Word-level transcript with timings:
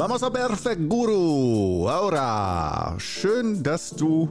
Vamos 0.00 0.22
a 0.22 0.30
Perfect 0.30 0.88
Guru. 0.88 1.86
Aura. 1.86 2.98
Schön, 2.98 3.62
dass 3.62 3.90
du 3.90 4.30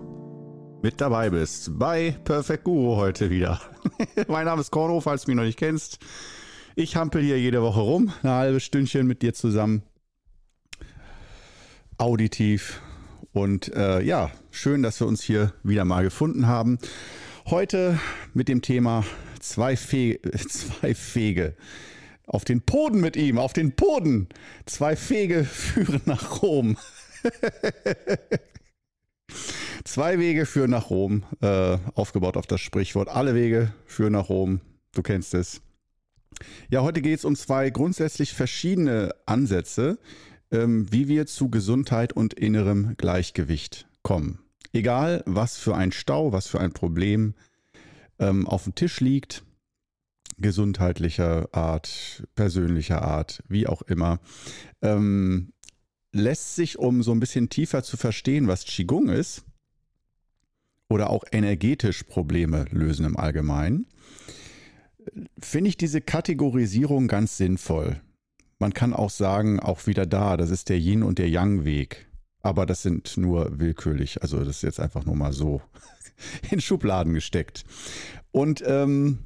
mit 0.81 0.99
dabei 0.99 1.29
bist 1.29 1.77
bei 1.77 2.17
Perfect 2.23 2.63
Guru 2.63 2.95
heute 2.95 3.29
wieder. 3.29 3.61
mein 4.27 4.45
Name 4.45 4.61
ist 4.61 4.71
Korno, 4.71 4.99
falls 4.99 5.25
du 5.25 5.29
mich 5.29 5.37
noch 5.37 5.43
nicht 5.43 5.59
kennst. 5.59 5.99
Ich 6.75 6.95
hampel 6.95 7.21
hier 7.21 7.39
jede 7.39 7.61
Woche 7.61 7.81
rum, 7.81 8.11
ein 8.23 8.31
halbes 8.31 8.63
Stündchen 8.63 9.05
mit 9.05 9.21
dir 9.21 9.35
zusammen. 9.35 9.83
Auditiv. 11.99 12.81
Und 13.31 13.71
äh, 13.75 14.01
ja, 14.01 14.31
schön, 14.49 14.81
dass 14.81 14.99
wir 14.99 15.05
uns 15.05 15.21
hier 15.21 15.53
wieder 15.61 15.85
mal 15.85 16.01
gefunden 16.01 16.47
haben. 16.47 16.79
Heute 17.45 17.99
mit 18.33 18.47
dem 18.47 18.63
Thema 18.63 19.03
zwei, 19.39 19.77
Fe 19.77 20.19
zwei 20.49 20.95
Fege. 20.95 21.55
Auf 22.29 22.45
den 22.45 22.61
Poden 22.61 23.01
mit 23.01 23.15
ihm, 23.15 23.39
auf 23.39 23.53
den 23.53 23.75
Poden. 23.75 24.29
Zwei 24.67 24.95
Fege 24.95 25.43
führen 25.43 26.01
nach 26.05 26.43
Rom. 26.43 26.77
Zwei 29.83 30.19
Wege 30.19 30.45
führen 30.45 30.69
nach 30.69 30.91
Rom, 30.91 31.23
äh, 31.41 31.77
aufgebaut 31.95 32.37
auf 32.37 32.45
das 32.45 32.61
Sprichwort. 32.61 33.09
Alle 33.09 33.33
Wege 33.33 33.73
führen 33.85 34.13
nach 34.13 34.29
Rom. 34.29 34.61
Du 34.93 35.01
kennst 35.01 35.33
es. 35.33 35.61
Ja, 36.69 36.83
heute 36.83 37.01
geht 37.01 37.17
es 37.17 37.25
um 37.25 37.35
zwei 37.35 37.71
grundsätzlich 37.71 38.33
verschiedene 38.33 39.09
Ansätze, 39.25 39.97
ähm, 40.51 40.85
wie 40.91 41.07
wir 41.07 41.25
zu 41.25 41.49
Gesundheit 41.49 42.13
und 42.13 42.35
innerem 42.35 42.95
Gleichgewicht 42.97 43.87
kommen. 44.03 44.37
Egal, 44.71 45.23
was 45.25 45.57
für 45.57 45.75
ein 45.75 45.91
Stau, 45.91 46.31
was 46.31 46.45
für 46.45 46.59
ein 46.59 46.73
Problem 46.73 47.33
ähm, 48.19 48.47
auf 48.47 48.65
dem 48.65 48.75
Tisch 48.75 48.99
liegt, 48.99 49.43
gesundheitlicher 50.39 51.49
Art, 51.53 52.23
persönlicher 52.35 53.01
Art, 53.01 53.43
wie 53.47 53.67
auch 53.67 53.81
immer, 53.83 54.19
ähm, 54.81 55.53
lässt 56.11 56.55
sich, 56.55 56.79
um 56.79 57.03
so 57.03 57.11
ein 57.11 57.19
bisschen 57.19 57.49
tiefer 57.49 57.83
zu 57.83 57.97
verstehen, 57.97 58.47
was 58.47 58.65
Qigong 58.65 59.09
ist, 59.09 59.43
oder 60.89 61.09
auch 61.09 61.23
energetisch 61.31 62.03
Probleme 62.03 62.65
lösen 62.71 63.05
im 63.05 63.17
Allgemeinen, 63.17 63.85
finde 65.39 65.69
ich 65.69 65.77
diese 65.77 66.01
Kategorisierung 66.01 67.07
ganz 67.07 67.37
sinnvoll. 67.37 68.01
Man 68.57 68.73
kann 68.73 68.93
auch 68.93 69.09
sagen, 69.09 69.59
auch 69.59 69.87
wieder 69.87 70.05
da, 70.05 70.35
das 70.35 70.49
ist 70.49 70.69
der 70.69 70.77
Yin 70.77 71.03
und 71.03 71.19
der 71.19 71.29
Yang-Weg. 71.29 72.07
Aber 72.41 72.65
das 72.65 72.81
sind 72.81 73.17
nur 73.17 73.59
willkürlich, 73.59 74.21
also 74.21 74.39
das 74.39 74.57
ist 74.57 74.61
jetzt 74.63 74.79
einfach 74.79 75.05
nur 75.05 75.15
mal 75.15 75.33
so 75.33 75.61
in 76.51 76.59
Schubladen 76.59 77.13
gesteckt. 77.13 77.63
Und 78.31 78.63
ähm, 78.65 79.19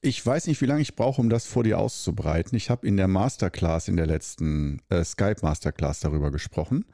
ich 0.00 0.24
weiß 0.24 0.46
nicht, 0.46 0.60
wie 0.60 0.66
lange 0.66 0.82
ich 0.82 0.94
brauche, 0.94 1.20
um 1.20 1.28
das 1.28 1.46
vor 1.46 1.64
dir 1.64 1.78
auszubreiten. 1.78 2.56
Ich 2.56 2.70
habe 2.70 2.86
in 2.86 2.96
der 2.96 3.08
Masterclass, 3.08 3.88
in 3.88 3.96
der 3.96 4.06
letzten 4.06 4.80
äh, 4.90 5.02
Skype 5.04 5.42
Masterclass 5.42 6.00
darüber 6.00 6.30
gesprochen 6.30 6.84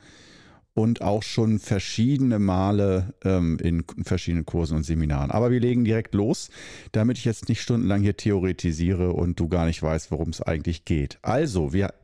und 0.75 1.03
auch 1.03 1.23
schon 1.23 1.59
verschiedene 1.59 2.39
Male 2.39 3.15
ähm, 3.23 3.59
in 3.61 3.85
verschiedenen 4.03 4.47
Kursen 4.47 4.77
und 4.77 4.85
Seminaren. 4.85 5.31
Aber 5.31 5.51
wir 5.51 5.61
legen 5.61 5.85
direkt 5.85 6.15
los, 6.15 6.51
damit 6.93 7.19
ich 7.19 7.25
jetzt 7.25 7.49
nicht 7.49 7.61
stundenlang 7.61 8.03
hier 8.03 8.17
theoretisiere 8.17 9.13
und 9.13 9.39
du 9.39 9.49
gar 9.49 9.67
nicht 9.67 9.83
weißt, 9.83 10.11
worum 10.11 10.31
es 10.31 10.43
eigentlich 10.43 10.85
geht. 10.85 11.19
Also, 11.23 11.73
wir 11.73 11.95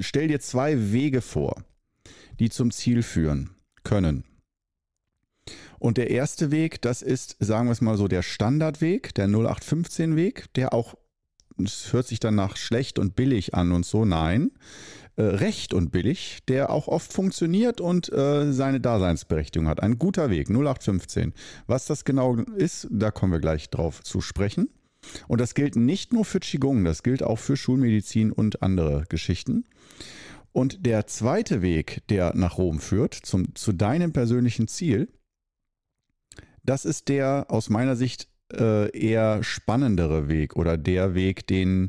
stell 0.00 0.28
dir 0.28 0.40
zwei 0.40 0.92
Wege 0.92 1.22
vor, 1.22 1.62
die 2.38 2.50
zum 2.50 2.70
Ziel 2.70 3.02
führen 3.02 3.50
können. 3.84 4.24
Und 5.78 5.96
der 5.96 6.10
erste 6.10 6.50
Weg, 6.50 6.82
das 6.82 7.02
ist, 7.02 7.36
sagen 7.40 7.68
wir 7.68 7.72
es 7.72 7.80
mal 7.80 7.96
so, 7.96 8.08
der 8.08 8.22
Standardweg, 8.22 9.14
der 9.14 9.28
0815-Weg, 9.28 10.52
der 10.54 10.74
auch, 10.74 10.94
es 11.62 11.92
hört 11.92 12.06
sich 12.06 12.20
dann 12.20 12.34
nach 12.34 12.56
schlecht 12.56 12.98
und 12.98 13.16
billig 13.16 13.54
an 13.54 13.72
und 13.72 13.86
so, 13.86 14.04
nein, 14.04 14.50
äh, 15.16 15.22
recht 15.22 15.74
und 15.74 15.90
billig, 15.90 16.38
der 16.48 16.70
auch 16.70 16.88
oft 16.88 17.12
funktioniert 17.12 17.80
und 17.80 18.12
äh, 18.12 18.52
seine 18.52 18.80
Daseinsberechtigung 18.80 19.68
hat. 19.68 19.82
Ein 19.82 19.98
guter 19.98 20.30
Weg, 20.30 20.48
0815. 20.48 21.34
Was 21.66 21.86
das 21.86 22.04
genau 22.04 22.36
ist, 22.56 22.86
da 22.90 23.10
kommen 23.10 23.32
wir 23.32 23.40
gleich 23.40 23.70
drauf 23.70 24.02
zu 24.02 24.20
sprechen. 24.20 24.68
Und 25.26 25.40
das 25.40 25.54
gilt 25.54 25.76
nicht 25.76 26.12
nur 26.12 26.24
für 26.24 26.40
Qigong, 26.40 26.84
das 26.84 27.02
gilt 27.02 27.22
auch 27.22 27.38
für 27.38 27.56
Schulmedizin 27.56 28.32
und 28.32 28.62
andere 28.62 29.04
Geschichten. 29.08 29.64
Und 30.52 30.86
der 30.86 31.06
zweite 31.06 31.62
Weg, 31.62 32.02
der 32.08 32.34
nach 32.34 32.58
Rom 32.58 32.80
führt, 32.80 33.14
zum, 33.14 33.54
zu 33.54 33.72
deinem 33.72 34.12
persönlichen 34.12 34.68
Ziel, 34.68 35.08
das 36.68 36.84
ist 36.84 37.08
der 37.08 37.46
aus 37.48 37.70
meiner 37.70 37.96
Sicht 37.96 38.28
äh, 38.52 38.90
eher 38.96 39.42
spannendere 39.42 40.28
Weg 40.28 40.56
oder 40.56 40.76
der 40.76 41.14
Weg, 41.14 41.46
den 41.46 41.88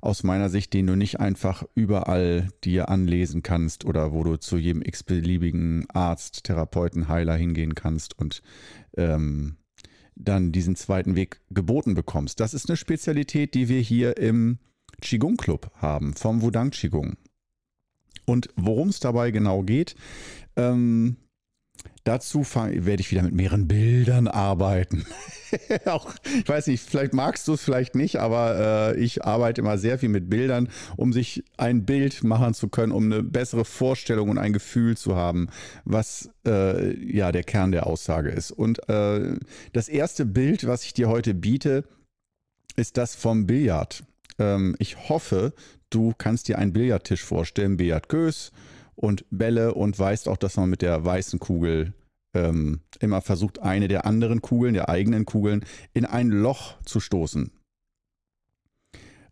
aus 0.00 0.22
meiner 0.22 0.48
Sicht, 0.48 0.72
den 0.72 0.86
du 0.86 0.96
nicht 0.96 1.20
einfach 1.20 1.64
überall 1.74 2.48
dir 2.64 2.88
anlesen 2.88 3.42
kannst 3.42 3.84
oder 3.84 4.12
wo 4.12 4.24
du 4.24 4.36
zu 4.36 4.56
jedem 4.56 4.82
x-beliebigen 4.82 5.86
Arzt, 5.90 6.44
Therapeuten, 6.44 7.08
Heiler 7.08 7.36
hingehen 7.36 7.74
kannst 7.74 8.18
und 8.18 8.42
ähm, 8.96 9.56
dann 10.14 10.52
diesen 10.52 10.76
zweiten 10.76 11.14
Weg 11.16 11.40
geboten 11.50 11.94
bekommst. 11.94 12.40
Das 12.40 12.54
ist 12.54 12.68
eine 12.68 12.76
Spezialität, 12.76 13.54
die 13.54 13.68
wir 13.68 13.80
hier 13.80 14.16
im 14.16 14.58
Qigong 15.00 15.36
Club 15.36 15.70
haben, 15.76 16.14
vom 16.14 16.42
Wudang 16.42 16.70
Qigong. 16.70 17.16
Und 18.24 18.48
worum 18.56 18.88
es 18.88 18.98
dabei 18.98 19.30
genau 19.30 19.62
geht, 19.62 19.94
ähm, 20.56 21.16
Dazu 22.06 22.46
werde 22.54 23.00
ich 23.00 23.10
wieder 23.10 23.24
mit 23.24 23.34
mehreren 23.34 23.66
Bildern 23.66 24.28
arbeiten. 24.28 25.04
Auch, 25.86 26.14
ich 26.24 26.48
weiß 26.48 26.68
nicht, 26.68 26.88
vielleicht 26.88 27.12
magst 27.14 27.48
du 27.48 27.54
es, 27.54 27.62
vielleicht 27.62 27.96
nicht, 27.96 28.18
aber 28.18 28.94
äh, 28.94 29.00
ich 29.00 29.24
arbeite 29.24 29.60
immer 29.60 29.76
sehr 29.76 29.98
viel 29.98 30.08
mit 30.08 30.30
Bildern, 30.30 30.68
um 30.96 31.12
sich 31.12 31.42
ein 31.56 31.84
Bild 31.84 32.22
machen 32.22 32.54
zu 32.54 32.68
können, 32.68 32.92
um 32.92 33.10
eine 33.10 33.24
bessere 33.24 33.64
Vorstellung 33.64 34.28
und 34.28 34.38
ein 34.38 34.52
Gefühl 34.52 34.96
zu 34.96 35.16
haben, 35.16 35.48
was 35.84 36.30
äh, 36.46 36.96
ja 37.12 37.32
der 37.32 37.42
Kern 37.42 37.72
der 37.72 37.88
Aussage 37.88 38.30
ist. 38.30 38.52
Und 38.52 38.88
äh, 38.88 39.36
das 39.72 39.88
erste 39.88 40.26
Bild, 40.26 40.64
was 40.64 40.84
ich 40.84 40.94
dir 40.94 41.08
heute 41.08 41.34
biete, 41.34 41.82
ist 42.76 42.98
das 42.98 43.16
vom 43.16 43.48
Billard. 43.48 44.04
Ähm, 44.38 44.76
ich 44.78 45.08
hoffe, 45.08 45.54
du 45.90 46.12
kannst 46.16 46.46
dir 46.46 46.58
einen 46.58 46.72
Billardtisch 46.72 47.24
vorstellen, 47.24 47.76
Billard 47.76 48.08
Gös 48.08 48.52
und 48.96 49.24
Bälle 49.30 49.74
und 49.74 49.98
weißt 49.98 50.28
auch, 50.28 50.36
dass 50.36 50.56
man 50.56 50.70
mit 50.70 50.82
der 50.82 51.04
weißen 51.04 51.38
Kugel 51.38 51.92
ähm, 52.34 52.80
immer 53.00 53.20
versucht, 53.20 53.60
eine 53.60 53.88
der 53.88 54.06
anderen 54.06 54.42
Kugeln, 54.42 54.74
der 54.74 54.88
eigenen 54.88 55.24
Kugeln, 55.24 55.64
in 55.94 56.04
ein 56.04 56.28
Loch 56.28 56.80
zu 56.82 57.00
stoßen. 57.00 57.52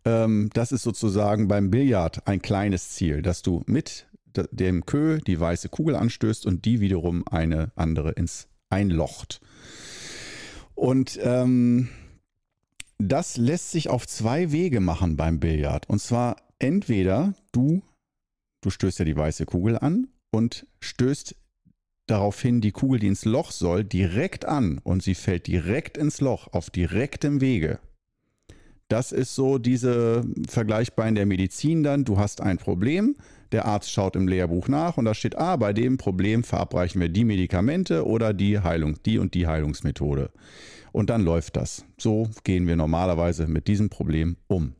Ähm, 0.05 0.49
das 0.53 0.71
ist 0.71 0.83
sozusagen 0.83 1.47
beim 1.47 1.71
Billard 1.71 2.27
ein 2.27 2.41
kleines 2.41 2.89
Ziel, 2.89 3.21
dass 3.21 3.41
du 3.41 3.63
mit 3.65 4.07
dem 4.51 4.85
Kö 4.85 5.19
die 5.19 5.39
weiße 5.39 5.69
Kugel 5.69 5.95
anstößt 5.95 6.45
und 6.45 6.65
die 6.65 6.79
wiederum 6.79 7.27
eine 7.27 7.71
andere 7.75 8.11
ins 8.11 8.47
einlocht. 8.69 9.39
Und 10.73 11.17
ähm, 11.21 11.89
das 12.97 13.37
lässt 13.37 13.71
sich 13.71 13.89
auf 13.89 14.07
zwei 14.07 14.51
Wege 14.51 14.79
machen 14.79 15.15
beim 15.15 15.39
Billard. 15.39 15.89
Und 15.89 15.99
zwar 15.99 16.35
entweder 16.59 17.33
du 17.51 17.81
Du 18.65 18.71
stößt 18.71 18.97
ja 18.97 19.05
die 19.05 19.15
weiße 19.15 19.45
Kugel 19.45 19.77
an 19.77 20.07
und 20.31 20.65
stößt 20.79 21.35
daraufhin 22.07 22.61
die 22.61 22.71
Kugel, 22.71 22.99
die 22.99 23.05
ins 23.05 23.23
Loch 23.23 23.51
soll, 23.51 23.83
direkt 23.83 24.45
an 24.45 24.79
und 24.83 25.03
sie 25.03 25.13
fällt 25.13 25.45
direkt 25.45 25.99
ins 25.99 26.19
Loch 26.19 26.51
auf 26.51 26.71
direktem 26.71 27.41
Wege. 27.41 27.77
Das 28.87 29.11
ist 29.11 29.35
so 29.35 29.59
diese 29.59 30.25
vergleichbar 30.49 31.07
in 31.07 31.13
der 31.13 31.27
Medizin 31.27 31.83
dann. 31.83 32.05
Du 32.05 32.17
hast 32.17 32.41
ein 32.41 32.57
Problem, 32.57 33.15
der 33.51 33.65
Arzt 33.65 33.91
schaut 33.91 34.15
im 34.15 34.27
Lehrbuch 34.27 34.67
nach 34.67 34.97
und 34.97 35.05
da 35.05 35.13
steht, 35.13 35.37
ah, 35.37 35.57
bei 35.57 35.71
dem 35.71 35.99
Problem 35.99 36.43
verabreichen 36.43 36.99
wir 36.99 37.09
die 37.09 37.23
Medikamente 37.23 38.07
oder 38.07 38.33
die 38.33 38.61
Heilung, 38.61 38.95
die 39.03 39.19
und 39.19 39.35
die 39.35 39.45
Heilungsmethode. 39.45 40.31
Und 40.91 41.11
dann 41.11 41.21
läuft 41.21 41.55
das. 41.55 41.85
So 41.99 42.31
gehen 42.43 42.65
wir 42.65 42.77
normalerweise 42.77 43.45
mit 43.45 43.67
diesem 43.67 43.91
Problem 43.91 44.37
um. 44.47 44.73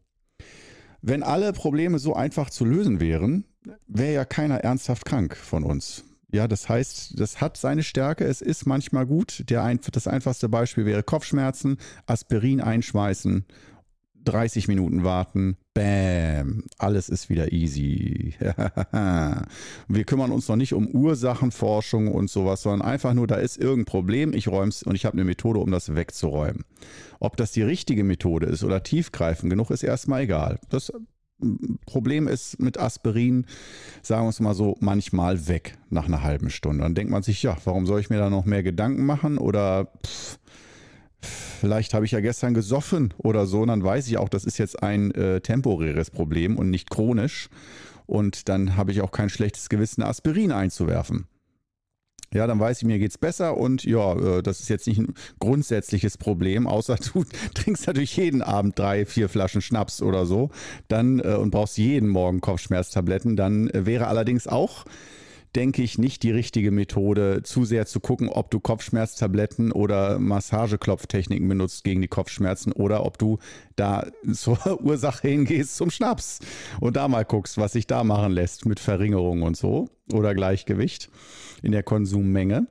Wenn 1.04 1.22
alle 1.22 1.54
Probleme 1.54 2.00
so 2.00 2.16
einfach 2.16 2.50
zu 2.50 2.66
lösen 2.66 3.00
wären, 3.00 3.46
wäre 3.88 4.14
ja 4.14 4.26
keiner 4.26 4.58
ernsthaft 4.58 5.06
krank 5.06 5.36
von 5.36 5.64
uns. 5.64 6.04
Ja, 6.32 6.48
das 6.48 6.68
heißt, 6.68 7.20
das 7.20 7.40
hat 7.40 7.56
seine 7.56 7.84
Stärke. 7.84 8.26
Es 8.26 8.42
ist 8.42 8.66
manchmal 8.66 9.06
gut. 9.06 9.46
Der 9.50 9.64
ein, 9.64 9.80
das 9.92 10.08
einfachste 10.08 10.50
Beispiel 10.50 10.86
wäre 10.86 11.04
Kopfschmerzen, 11.04 11.78
Aspirin 12.08 12.60
einschmeißen, 12.62 13.46
30 14.26 14.68
Minuten 14.68 15.04
warten, 15.04 15.56
bam, 15.74 16.64
alles 16.78 17.10
ist 17.10 17.30
wieder 17.30 17.52
easy. 17.54 18.34
Wir 19.88 20.04
kümmern 20.04 20.32
uns 20.32 20.48
noch 20.48 20.56
nicht 20.56 20.74
um 20.74 20.88
Ursachenforschung 20.88 22.08
und 22.08 22.30
sowas, 22.30 22.64
sondern 22.64 22.82
einfach 22.82 23.14
nur, 23.14 23.28
da 23.28 23.36
ist 23.36 23.58
irgendein 23.58 23.86
Problem, 23.86 24.34
ich 24.34 24.48
räume 24.48 24.70
es 24.70 24.84
und 24.84 24.96
ich 24.96 25.06
habe 25.06 25.14
eine 25.14 25.26
Methode, 25.26 25.60
um 25.60 25.72
das 25.72 25.96
wegzuräumen. 25.96 26.66
Ob 27.20 27.38
das 27.38 27.52
die 27.52 27.62
richtige 27.62 28.04
Methode 28.04 28.48
ist 28.48 28.64
oder 28.64 28.84
tiefgreifend 28.84 29.50
genug, 29.52 29.70
ist 29.70 29.84
erstmal 29.84 30.24
egal. 30.24 30.60
Das 30.70 30.92
Problem 31.86 32.28
ist 32.28 32.60
mit 32.60 32.80
Aspirin, 32.80 33.46
sagen 34.02 34.26
wir 34.26 34.30
es 34.30 34.40
mal 34.40 34.54
so, 34.54 34.76
manchmal 34.80 35.48
weg 35.48 35.78
nach 35.90 36.06
einer 36.06 36.24
halben 36.24 36.50
Stunde. 36.50 36.84
Dann 36.84 36.96
denkt 36.96 37.12
man 37.12 37.24
sich, 37.24 37.42
ja, 37.44 37.58
warum 37.66 37.86
soll 37.86 38.00
ich 38.00 38.10
mir 38.10 38.18
da 38.18 38.30
noch 38.30 38.46
mehr 38.46 38.64
Gedanken 38.64 39.06
machen? 39.06 39.38
Oder 39.38 39.88
pff, 40.06 40.40
vielleicht 41.22 41.94
habe 41.94 42.06
ich 42.06 42.12
ja 42.12 42.20
gestern 42.20 42.54
gesoffen 42.54 43.14
oder 43.18 43.46
so. 43.46 43.62
Und 43.62 43.70
dann 43.70 43.84
weiß 43.84 44.08
ich 44.08 44.18
auch, 44.18 44.30
das 44.30 44.46
ist 44.46 44.58
jetzt 44.58 44.82
ein 44.82 45.12
äh, 45.12 45.42
temporäres 45.42 46.12
Problem 46.12 46.58
und 46.58 46.70
nicht 46.70 46.90
chronisch. 46.90 47.50
Und 48.06 48.50
dann 48.50 48.78
habe 48.78 48.92
ich 48.92 49.02
auch 49.02 49.12
kein 49.12 49.30
schlechtes 49.30 49.70
Gewissen, 49.70 50.04
Aspirin 50.04 50.52
einzuwerfen. 50.52 51.28
Ja, 52.34 52.48
dann 52.48 52.60
weiß 52.60 52.80
ich, 52.80 52.86
mir 52.86 53.00
geht's 53.00 53.18
besser 53.18 53.58
und 53.58 53.84
ja, 53.84 54.14
äh, 54.14 54.44
das 54.44 54.60
ist 54.60 54.70
jetzt 54.70 54.88
nicht 54.88 55.00
ein 55.00 55.14
grundsätzliches 55.40 56.18
Problem, 56.18 56.68
außer 56.68 56.96
du 57.14 57.24
trinkst 57.54 57.88
natürlich 57.88 58.16
jeden 58.18 58.42
Abend 58.42 58.78
drei, 58.78 59.06
vier 59.06 59.30
Flaschen 59.30 59.62
Schnaps 59.62 60.02
oder 60.02 60.26
so, 60.26 60.50
dann 60.88 61.20
äh, 61.20 61.36
und 61.36 61.52
brauchst 61.52 61.78
jeden 61.78 62.10
Morgen 62.10 62.42
Kopfschmerztabletten, 62.42 63.36
dann 63.36 63.70
äh, 63.70 63.86
wäre 63.86 64.08
allerdings 64.08 64.48
auch 64.48 64.86
denke 65.56 65.82
ich, 65.82 65.98
nicht 65.98 66.24
die 66.24 66.32
richtige 66.32 66.72
Methode, 66.72 67.42
zu 67.44 67.66
sehr 67.66 67.86
zu 67.86 68.00
gucken, 68.00 68.30
ob 68.30 68.52
du 68.52 68.60
Kopfschmerztabletten 68.60 69.72
oder 69.72 70.20
Massageklopftechniken 70.20 71.48
benutzt 71.48 71.84
gegen 71.84 72.02
die 72.02 72.08
Kopfschmerzen 72.08 72.72
oder 72.72 73.06
ob 73.06 73.18
du 73.18 73.40
da 73.76 74.08
zur 74.34 74.82
Ursache 74.84 75.28
hingehst 75.28 75.76
zum 75.76 75.90
Schnaps 75.90 76.40
und 76.80 76.96
da 76.96 77.08
mal 77.08 77.26
guckst, 77.26 77.58
was 77.58 77.74
sich 77.74 77.88
da 77.88 78.04
machen 78.04 78.32
lässt 78.32 78.66
mit 78.66 78.80
Verringerung 78.80 79.44
und 79.44 79.56
so 79.56 79.90
oder 80.12 80.36
Gleichgewicht 80.36 81.10
in 81.62 81.72
der 81.72 81.84
Konsummenge. 81.84 82.68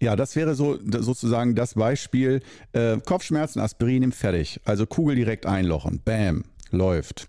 Ja, 0.00 0.16
das 0.16 0.36
wäre 0.36 0.54
so 0.54 0.78
sozusagen 0.82 1.54
das 1.54 1.74
Beispiel. 1.74 2.40
Äh, 2.72 2.98
Kopfschmerzen, 2.98 3.60
Aspirin 3.60 4.02
im 4.02 4.12
Fertig. 4.12 4.60
Also 4.64 4.86
Kugel 4.86 5.14
direkt 5.14 5.46
einlochen. 5.46 6.00
Bam, 6.04 6.44
läuft. 6.70 7.28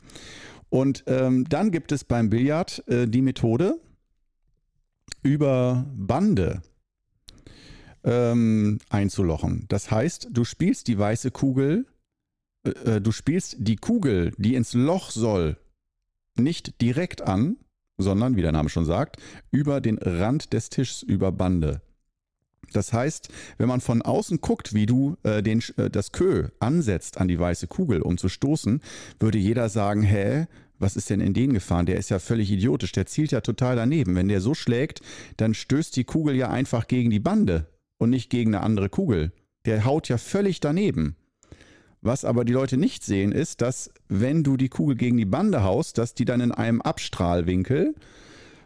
Und 0.69 1.04
ähm, 1.07 1.45
dann 1.48 1.72
gibt 1.72 1.92
es 1.92 2.04
beim 2.04 2.30
Billard 2.30 2.83
äh, 2.88 3.07
die 3.07 3.22
Methode, 3.22 3.80
über 5.25 5.88
Bande 5.95 6.62
ähm, 8.04 8.77
einzulochen. 8.89 9.66
Das 9.68 9.89
heißt, 9.89 10.30
du 10.31 10.45
spielst 10.45 10.88
die 10.88 11.00
weiße 11.00 11.31
Kugel, 11.31 11.88
äh, 12.63 12.69
äh, 12.69 13.01
du 13.01 13.12
spielst 13.12 13.56
die 13.60 13.75
Kugel, 13.75 14.33
die 14.38 14.54
ins 14.54 14.74
Loch 14.74 15.10
soll, 15.10 15.57
nicht 16.36 16.80
direkt 16.80 17.24
an, 17.24 17.57
sondern, 17.98 18.36
wie 18.36 18.44
der 18.44 18.51
Name 18.51 18.69
schon 18.69 18.86
sagt, 18.86 19.18
über 19.51 19.81
den 19.81 19.98
Rand 19.98 20.54
des 20.54 20.69
Tisches, 20.69 21.01
über 21.01 21.31
Bande. 21.31 21.81
Das 22.74 22.94
heißt, 22.94 23.30
wenn 23.57 23.68
man 23.68 23.81
von 23.81 24.01
außen 24.01 24.42
guckt, 24.42 24.74
wie 24.74 24.86
du 24.86 25.18
äh, 25.24 25.42
den, 25.42 25.63
äh, 25.77 25.89
das 25.89 26.12
Kö 26.12 26.50
ansetzt 26.60 27.19
an 27.19 27.27
die 27.27 27.39
weiße 27.39 27.68
Kugel, 27.68 28.01
um 28.01 28.18
zu 28.18 28.30
stoßen, 28.30 28.81
würde 29.19 29.38
jeder 29.38 29.69
sagen, 29.69 30.04
hä, 30.04 30.45
was 30.80 30.95
ist 30.95 31.10
denn 31.10 31.22
in 31.22 31.33
den 31.33 31.54
gefahren? 31.54 31.86
Der 31.86 31.98
ist 31.98 32.10
ja 32.10 32.19
völlig 32.19 32.51
idiotisch, 32.51 32.92
der 32.92 33.06
zielt 33.06 33.31
ja 33.31 33.42
total 33.42 33.75
daneben. 33.75 34.16
Wenn 34.16 34.27
der 34.27 34.42
so 34.42 34.54
schlägt, 34.54 35.01
dann 35.38 35.54
stößt 35.54 35.95
die 35.95 36.04
Kugel 36.04 36.36
ja 36.36 36.50
einfach 36.50 36.88
gegen 36.88 37.10
die 37.10 37.19
Bande 37.19 37.68
und 37.98 38.10
nicht 38.10 38.30
gegen 38.30 38.54
eine 38.54 38.63
andere 38.63 38.89
Kugel. 38.89 39.31
Der 39.66 39.86
haut 39.86 40.10
ja 40.10 40.18
völlig 40.18 40.60
daneben. 40.60 41.16
Was 42.01 42.24
aber 42.24 42.45
die 42.45 42.54
Leute 42.54 42.77
nicht 42.77 43.04
sehen, 43.04 43.31
ist, 43.31 43.62
dass 43.62 43.89
wenn 44.07 44.44
du 44.44 44.57
die 44.57 44.69
Kugel 44.69 44.95
gegen 44.95 45.18
die 45.18 45.25
Bande 45.25 45.63
haust, 45.63 45.98
dass 45.98 46.13
die 46.13 46.25
dann 46.25 46.39
in 46.39 46.51
einem 46.51 46.81
Abstrahlwinkel 46.81 47.95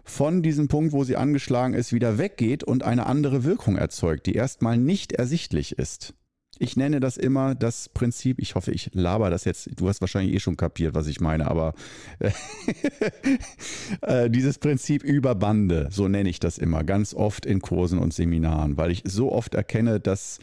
von 0.03 0.43
diesem 0.43 0.67
Punkt, 0.67 0.91
wo 0.91 1.03
sie 1.03 1.15
angeschlagen 1.15 1.73
ist, 1.73 1.93
wieder 1.93 2.17
weggeht 2.17 2.63
und 2.63 2.83
eine 2.83 3.05
andere 3.05 3.45
Wirkung 3.45 3.77
erzeugt, 3.77 4.25
die 4.25 4.33
erstmal 4.33 4.77
nicht 4.77 5.13
ersichtlich 5.13 5.77
ist. 5.77 6.13
Ich 6.59 6.75
nenne 6.75 6.99
das 6.99 7.17
immer 7.17 7.55
das 7.55 7.89
Prinzip, 7.89 8.39
ich 8.39 8.55
hoffe, 8.55 8.71
ich 8.71 8.91
laber 8.93 9.29
das 9.29 9.45
jetzt, 9.45 9.69
du 9.79 9.87
hast 9.87 10.01
wahrscheinlich 10.01 10.35
eh 10.35 10.39
schon 10.39 10.57
kapiert, 10.57 10.93
was 10.93 11.07
ich 11.07 11.21
meine, 11.21 11.49
aber 11.49 11.73
äh, 14.01 14.29
dieses 14.29 14.59
Prinzip 14.59 15.03
über 15.03 15.35
Bande, 15.35 15.87
so 15.89 16.09
nenne 16.09 16.29
ich 16.29 16.39
das 16.39 16.57
immer, 16.57 16.83
ganz 16.83 17.13
oft 17.13 17.45
in 17.45 17.61
Kursen 17.61 17.97
und 17.97 18.13
Seminaren, 18.13 18.77
weil 18.77 18.91
ich 18.91 19.03
so 19.05 19.31
oft 19.31 19.55
erkenne, 19.55 20.01
dass 20.01 20.39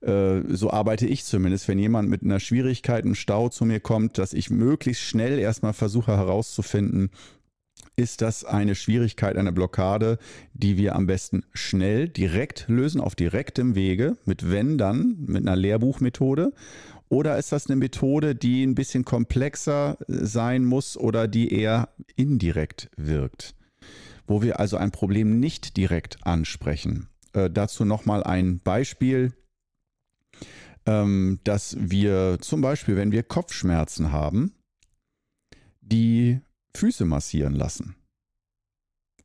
äh, 0.00 0.40
so 0.48 0.70
arbeite 0.70 1.06
ich 1.06 1.24
zumindest, 1.24 1.68
wenn 1.68 1.78
jemand 1.78 2.08
mit 2.08 2.22
einer 2.22 2.40
Schwierigkeit, 2.40 3.04
einem 3.04 3.14
Stau 3.14 3.48
zu 3.48 3.64
mir 3.64 3.80
kommt, 3.80 4.18
dass 4.18 4.32
ich 4.32 4.50
möglichst 4.50 5.02
schnell 5.02 5.38
erstmal 5.38 5.72
versuche 5.72 6.16
herauszufinden, 6.16 7.10
ist 7.96 8.22
das 8.22 8.44
eine 8.44 8.74
Schwierigkeit, 8.74 9.36
eine 9.36 9.52
Blockade, 9.52 10.18
die 10.54 10.76
wir 10.76 10.96
am 10.96 11.06
besten 11.06 11.44
schnell, 11.52 12.08
direkt 12.08 12.66
lösen, 12.68 13.00
auf 13.00 13.14
direktem 13.14 13.74
Wege, 13.74 14.16
mit 14.24 14.50
wenn 14.50 14.78
dann, 14.78 15.16
mit 15.26 15.46
einer 15.46 15.56
Lehrbuchmethode? 15.56 16.52
Oder 17.08 17.38
ist 17.38 17.52
das 17.52 17.66
eine 17.66 17.76
Methode, 17.76 18.34
die 18.34 18.64
ein 18.64 18.74
bisschen 18.74 19.04
komplexer 19.04 19.98
sein 20.06 20.64
muss 20.64 20.96
oder 20.96 21.26
die 21.26 21.52
eher 21.52 21.88
indirekt 22.16 22.88
wirkt? 22.96 23.54
Wo 24.26 24.42
wir 24.42 24.60
also 24.60 24.76
ein 24.76 24.92
Problem 24.92 25.40
nicht 25.40 25.76
direkt 25.76 26.24
ansprechen. 26.24 27.08
Äh, 27.32 27.50
dazu 27.50 27.84
nochmal 27.84 28.22
ein 28.22 28.60
Beispiel, 28.60 29.32
ähm, 30.86 31.40
dass 31.44 31.76
wir 31.78 32.38
zum 32.40 32.60
Beispiel, 32.60 32.96
wenn 32.96 33.12
wir 33.12 33.24
Kopfschmerzen 33.24 34.12
haben, 34.12 34.54
die 35.80 36.40
Füße 36.74 37.04
massieren 37.04 37.54
lassen. 37.54 37.96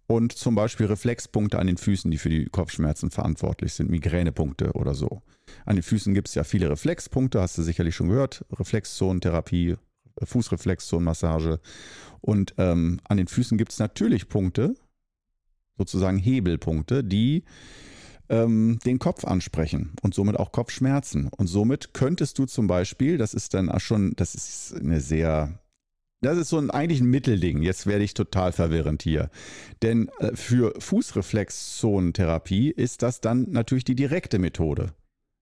Und 0.07 0.33
zum 0.33 0.53
Beispiel 0.53 0.85
Reflexpunkte 0.85 1.57
an 1.57 1.67
den 1.67 1.77
Füßen, 1.77 2.11
die 2.11 2.17
für 2.17 2.29
die 2.29 2.45
Kopfschmerzen 2.45 3.09
verantwortlich 3.09 3.73
sind, 3.73 3.89
Migränepunkte 3.89 4.73
oder 4.73 4.93
so. 4.93 5.23
An 5.65 5.75
den 5.75 5.83
Füßen 5.83 6.13
gibt 6.13 6.27
es 6.27 6.35
ja 6.35 6.43
viele 6.43 6.69
Reflexpunkte, 6.69 7.41
hast 7.41 7.57
du 7.57 7.63
sicherlich 7.63 7.95
schon 7.95 8.09
gehört. 8.09 8.45
Reflexzonentherapie, 8.51 9.77
Fußreflexzonenmassage. 10.21 11.59
Und 12.21 12.53
ähm, 12.57 12.99
an 13.05 13.17
den 13.17 13.27
Füßen 13.27 13.57
gibt 13.57 13.71
es 13.71 13.79
natürlich 13.79 14.29
Punkte, 14.29 14.75
sozusagen 15.77 16.19
Hebelpunkte, 16.19 17.03
die 17.03 17.43
ähm, 18.29 18.79
den 18.85 18.99
Kopf 18.99 19.25
ansprechen 19.25 19.93
und 20.01 20.13
somit 20.13 20.37
auch 20.37 20.51
Kopfschmerzen. 20.51 21.29
Und 21.29 21.47
somit 21.47 21.93
könntest 21.93 22.37
du 22.37 22.45
zum 22.45 22.67
Beispiel, 22.67 23.17
das 23.17 23.33
ist 23.33 23.55
dann 23.55 23.69
auch 23.69 23.79
schon, 23.81 24.13
das 24.15 24.35
ist 24.35 24.75
eine 24.75 24.99
sehr 25.01 25.59
das 26.25 26.37
ist 26.37 26.49
so 26.49 26.57
ein, 26.57 26.71
eigentlich 26.71 27.01
ein 27.01 27.09
Mittelding. 27.09 27.61
Jetzt 27.61 27.87
werde 27.87 28.03
ich 28.03 28.13
total 28.13 28.51
verwirrend 28.51 29.03
hier. 29.03 29.29
Denn 29.81 30.09
äh, 30.19 30.35
für 30.35 30.73
Fußreflexzonentherapie 30.79 32.71
ist 32.71 33.01
das 33.01 33.21
dann 33.21 33.51
natürlich 33.51 33.83
die 33.83 33.95
direkte 33.95 34.39
Methode. 34.39 34.93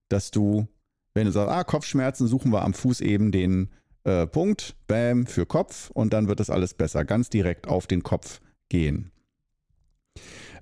Dass 0.08 0.30
du, 0.30 0.66
wenn 1.14 1.26
du 1.26 1.32
sagst, 1.32 1.52
ah, 1.52 1.64
Kopfschmerzen, 1.64 2.26
suchen 2.26 2.52
wir 2.52 2.62
am 2.62 2.74
Fuß 2.74 3.00
eben 3.00 3.32
den 3.32 3.70
äh, 4.04 4.26
Punkt, 4.26 4.76
bam, 4.86 5.26
für 5.26 5.46
Kopf 5.46 5.90
und 5.90 6.12
dann 6.12 6.28
wird 6.28 6.40
das 6.40 6.50
alles 6.50 6.74
besser. 6.74 7.04
Ganz 7.04 7.30
direkt 7.30 7.66
auf 7.66 7.86
den 7.86 8.02
Kopf 8.02 8.40
gehen. 8.68 9.10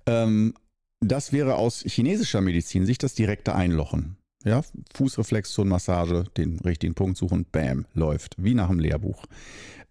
Ähm, 0.07 0.55
das 1.01 1.33
wäre 1.33 1.57
aus 1.57 1.83
chinesischer 1.85 2.41
Medizin 2.41 2.87
sich 2.87 2.99
das 2.99 3.15
direkte 3.15 3.55
Einlochen. 3.55 4.17
Ja, 4.45 4.63
Fußreflexzonenmassage, 4.95 6.25
den 6.37 6.59
richtigen 6.61 6.95
Punkt 6.95 7.17
suchen, 7.17 7.47
bam, 7.51 7.87
läuft, 7.95 8.35
wie 8.39 8.55
nach 8.55 8.69
dem 8.69 8.81
Lehrbuch. 8.81 9.25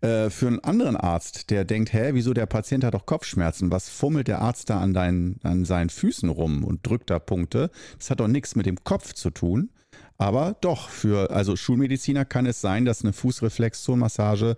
Äh, 0.01 0.29
für 0.29 0.47
einen 0.47 0.59
anderen 0.59 0.97
Arzt, 0.97 1.49
der 1.51 1.63
denkt, 1.63 1.93
hä, 1.93 2.09
wieso 2.13 2.33
der 2.33 2.47
Patient 2.47 2.83
hat 2.83 2.93
doch 2.93 3.05
Kopfschmerzen, 3.05 3.71
was 3.71 3.87
fummelt 3.87 4.27
der 4.27 4.41
Arzt 4.41 4.69
da 4.69 4.81
an, 4.81 4.93
deinen, 4.93 5.39
an 5.43 5.63
seinen 5.63 5.89
Füßen 5.89 6.27
rum 6.27 6.63
und 6.63 6.85
drückt 6.85 7.09
da 7.09 7.19
Punkte? 7.19 7.69
Das 7.97 8.09
hat 8.09 8.19
doch 8.19 8.27
nichts 8.27 8.55
mit 8.55 8.65
dem 8.65 8.83
Kopf 8.83 9.13
zu 9.13 9.29
tun. 9.29 9.69
Aber 10.17 10.55
doch, 10.61 10.89
für 10.89 11.31
also 11.31 11.55
Schulmediziner 11.55 12.25
kann 12.25 12.45
es 12.45 12.61
sein, 12.61 12.85
dass 12.85 13.03
eine 13.03 13.13
Fußreflexzonenmassage 13.13 14.55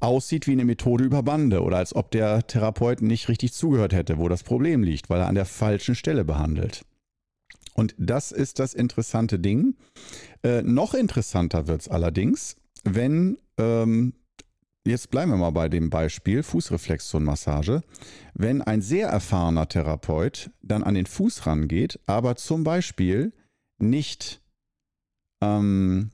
aussieht 0.00 0.46
wie 0.46 0.52
eine 0.52 0.64
Methode 0.64 1.04
über 1.04 1.22
Bande 1.22 1.62
oder 1.62 1.78
als 1.78 1.94
ob 1.94 2.10
der 2.10 2.46
Therapeut 2.46 3.02
nicht 3.02 3.28
richtig 3.28 3.52
zugehört 3.52 3.92
hätte, 3.92 4.18
wo 4.18 4.28
das 4.28 4.42
Problem 4.42 4.82
liegt, 4.82 5.10
weil 5.10 5.20
er 5.20 5.28
an 5.28 5.34
der 5.34 5.44
falschen 5.44 5.94
Stelle 5.94 6.24
behandelt. 6.24 6.84
Und 7.74 7.94
das 7.98 8.32
ist 8.32 8.58
das 8.58 8.74
interessante 8.74 9.38
Ding. 9.38 9.76
Äh, 10.42 10.62
noch 10.62 10.94
interessanter 10.94 11.66
wird 11.66 11.82
es 11.82 11.88
allerdings, 11.88 12.56
wenn 12.84 13.38
ähm, 13.58 14.14
jetzt 14.84 15.10
bleiben 15.10 15.30
wir 15.30 15.38
mal 15.38 15.50
bei 15.50 15.68
dem 15.68 15.90
Beispiel 15.90 16.42
Fußreflexzonenmassage. 16.42 17.82
Wenn 18.34 18.62
ein 18.62 18.82
sehr 18.82 19.08
erfahrener 19.08 19.68
Therapeut 19.68 20.50
dann 20.62 20.82
an 20.82 20.94
den 20.94 21.06
Fuß 21.06 21.46
rangeht, 21.46 22.00
aber 22.06 22.36
zum 22.36 22.64
Beispiel 22.64 23.32
nicht 23.78 24.42
ähm, 25.42 26.10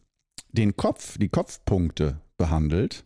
den 0.52 0.76
Kopf, 0.76 1.18
die 1.18 1.28
Kopfpunkte 1.28 2.20
behandelt, 2.36 3.04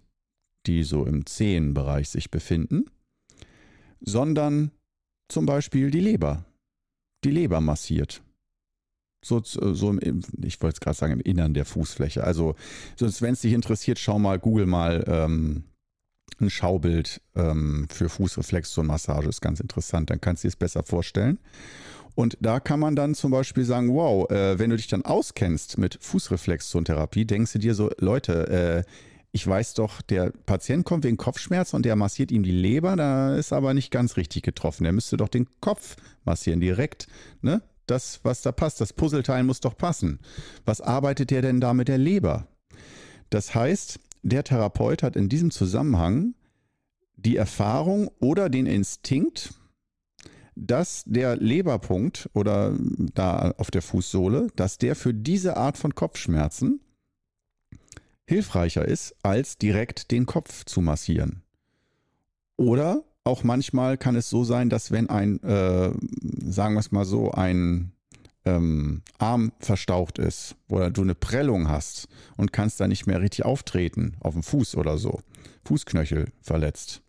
die 0.67 0.83
so 0.83 1.05
im 1.05 1.27
Zehenbereich 1.27 2.09
sich 2.09 2.31
befinden, 2.31 2.91
sondern 4.01 4.71
zum 5.29 5.47
Beispiel 5.47 5.91
die 5.91 6.01
Leber, 6.01 6.45
die 7.25 7.31
Leber 7.31 7.61
massiert. 7.61 8.23
So, 9.23 9.43
so 9.45 9.91
im, 9.91 10.23
ich 10.43 10.61
wollte 10.63 10.75
es 10.75 10.81
gerade 10.81 10.97
sagen, 10.97 11.13
im 11.13 11.21
Innern 11.21 11.53
der 11.53 11.67
Fußfläche. 11.67 12.25
Also, 12.25 12.55
wenn 12.99 13.35
es 13.35 13.41
dich 13.41 13.53
interessiert, 13.53 13.99
schau 13.99 14.19
mal, 14.19 14.39
google 14.39 14.67
mal 14.67 15.05
ähm, 15.07 15.65
ein 16.41 16.51
Schaubild 16.51 17.21
ähm, 17.35 17.87
für 17.91 18.09
Fußreflexzonenmassage. 18.09 19.29
Ist 19.29 19.43
ganz 19.43 19.61
interessant, 19.61 20.11
dann 20.11 20.21
kannst 20.21 20.43
du 20.43 20.47
dir 20.47 20.51
es 20.51 20.57
besser 20.57 20.83
vorstellen. 20.83 21.39
Und 22.15 22.37
da 22.41 22.61
kann 22.61 22.81
man 22.81 22.97
dann 22.97 23.15
zum 23.15 23.31
Beispiel 23.31 23.65
sagen, 23.65 23.95
wow, 23.95 24.29
äh, 24.31 24.59
wenn 24.59 24.71
du 24.71 24.77
dich 24.77 24.89
dann 24.89 25.05
auskennst 25.05 25.79
mit 25.79 25.99
Fußreflexzontherapie, 26.01 27.25
denkst 27.25 27.53
du 27.53 27.59
dir 27.59 27.75
so, 27.75 27.91
Leute, 27.99 28.49
äh, 28.49 28.91
ich 29.33 29.47
weiß 29.47 29.75
doch, 29.75 30.03
der 30.03 30.33
Patient 30.45 30.85
kommt 30.85 31.05
wegen 31.05 31.17
Kopfschmerz 31.17 31.73
und 31.73 31.85
der 31.85 31.95
massiert 31.95 32.33
ihm 32.33 32.43
die 32.43 32.51
Leber, 32.51 32.97
da 32.97 33.37
ist 33.37 33.53
aber 33.53 33.75
nicht 33.75 33.93
ganz 33.93 34.17
richtig 34.17 34.43
getroffen. 34.43 34.83
Der 34.83 34.93
müsste 34.93 35.17
doch 35.17 35.29
den 35.29 35.47
Kopf 35.61 35.97
massieren 36.25 36.61
direkt, 36.61 37.07
ne? 37.41 37.63
Das, 37.91 38.21
was 38.23 38.43
da 38.43 38.53
passt. 38.53 38.81
Das 38.81 38.93
Puzzleteil 38.93 39.43
muss 39.43 39.61
doch 39.61 39.77
passen. 39.77 40.21
Was 40.65 40.81
arbeitet 40.81 41.31
der 41.31 41.43
denn 41.43 41.61
da 41.61 41.75
mit 41.75 41.89
der 41.89 41.99
Leber? 41.99 42.47
Das 43.31 43.55
heißt, 43.55 44.01
der 44.23 44.45
Therapeut 44.45 45.03
hat 45.03 45.17
in 45.17 45.29
diesem 45.29 45.51
Zusammenhang 45.51 46.35
die 47.17 47.37
Erfahrung 47.37 48.11
oder 48.21 48.49
den 48.49 48.67
Instinkt, 48.67 49.55
dass 50.55 51.05
der 51.07 51.37
Leberpunkt 51.37 52.29
oder 52.35 52.77
da 53.15 53.53
auf 53.57 53.71
der 53.71 53.83
Fußsohle, 53.83 54.49
dass 54.57 54.79
der 54.79 54.97
für 54.97 55.15
diese 55.15 55.57
Art 55.57 55.79
von 55.79 55.95
Kopfschmerzen 55.95 56.81
hilfreicher 58.27 58.85
ist, 58.85 59.17
als 59.23 59.59
direkt 59.59 60.11
den 60.11 60.27
Kopf 60.27 60.65
zu 60.65 60.81
massieren. 60.81 61.43
Oder 62.57 63.05
auch 63.31 63.45
manchmal 63.45 63.97
kann 63.97 64.17
es 64.17 64.29
so 64.29 64.45
sein, 64.45 64.69
dass 64.69 64.91
wenn 64.91 65.09
ein, 65.09 65.43
äh, 65.43 65.93
sagen 66.45 66.75
wir 66.75 66.81
es 66.81 66.91
mal 66.91 67.05
so, 67.05 67.31
ein 67.31 67.93
ähm, 68.45 69.03
Arm 69.19 69.53
verstaucht 69.61 70.19
ist 70.19 70.57
oder 70.69 70.91
du 70.91 71.03
eine 71.03 71.15
Prellung 71.15 71.69
hast 71.69 72.09
und 72.37 72.53
kannst 72.53 72.81
da 72.81 72.89
nicht 72.89 73.07
mehr 73.07 73.21
richtig 73.21 73.45
auftreten, 73.45 74.17
auf 74.21 74.35
dem 74.35 74.43
Fuß 74.43 74.77
oder 74.77 74.99
so, 74.99 75.21
Fußknöchel 75.65 76.27
verletzt, 76.41 77.03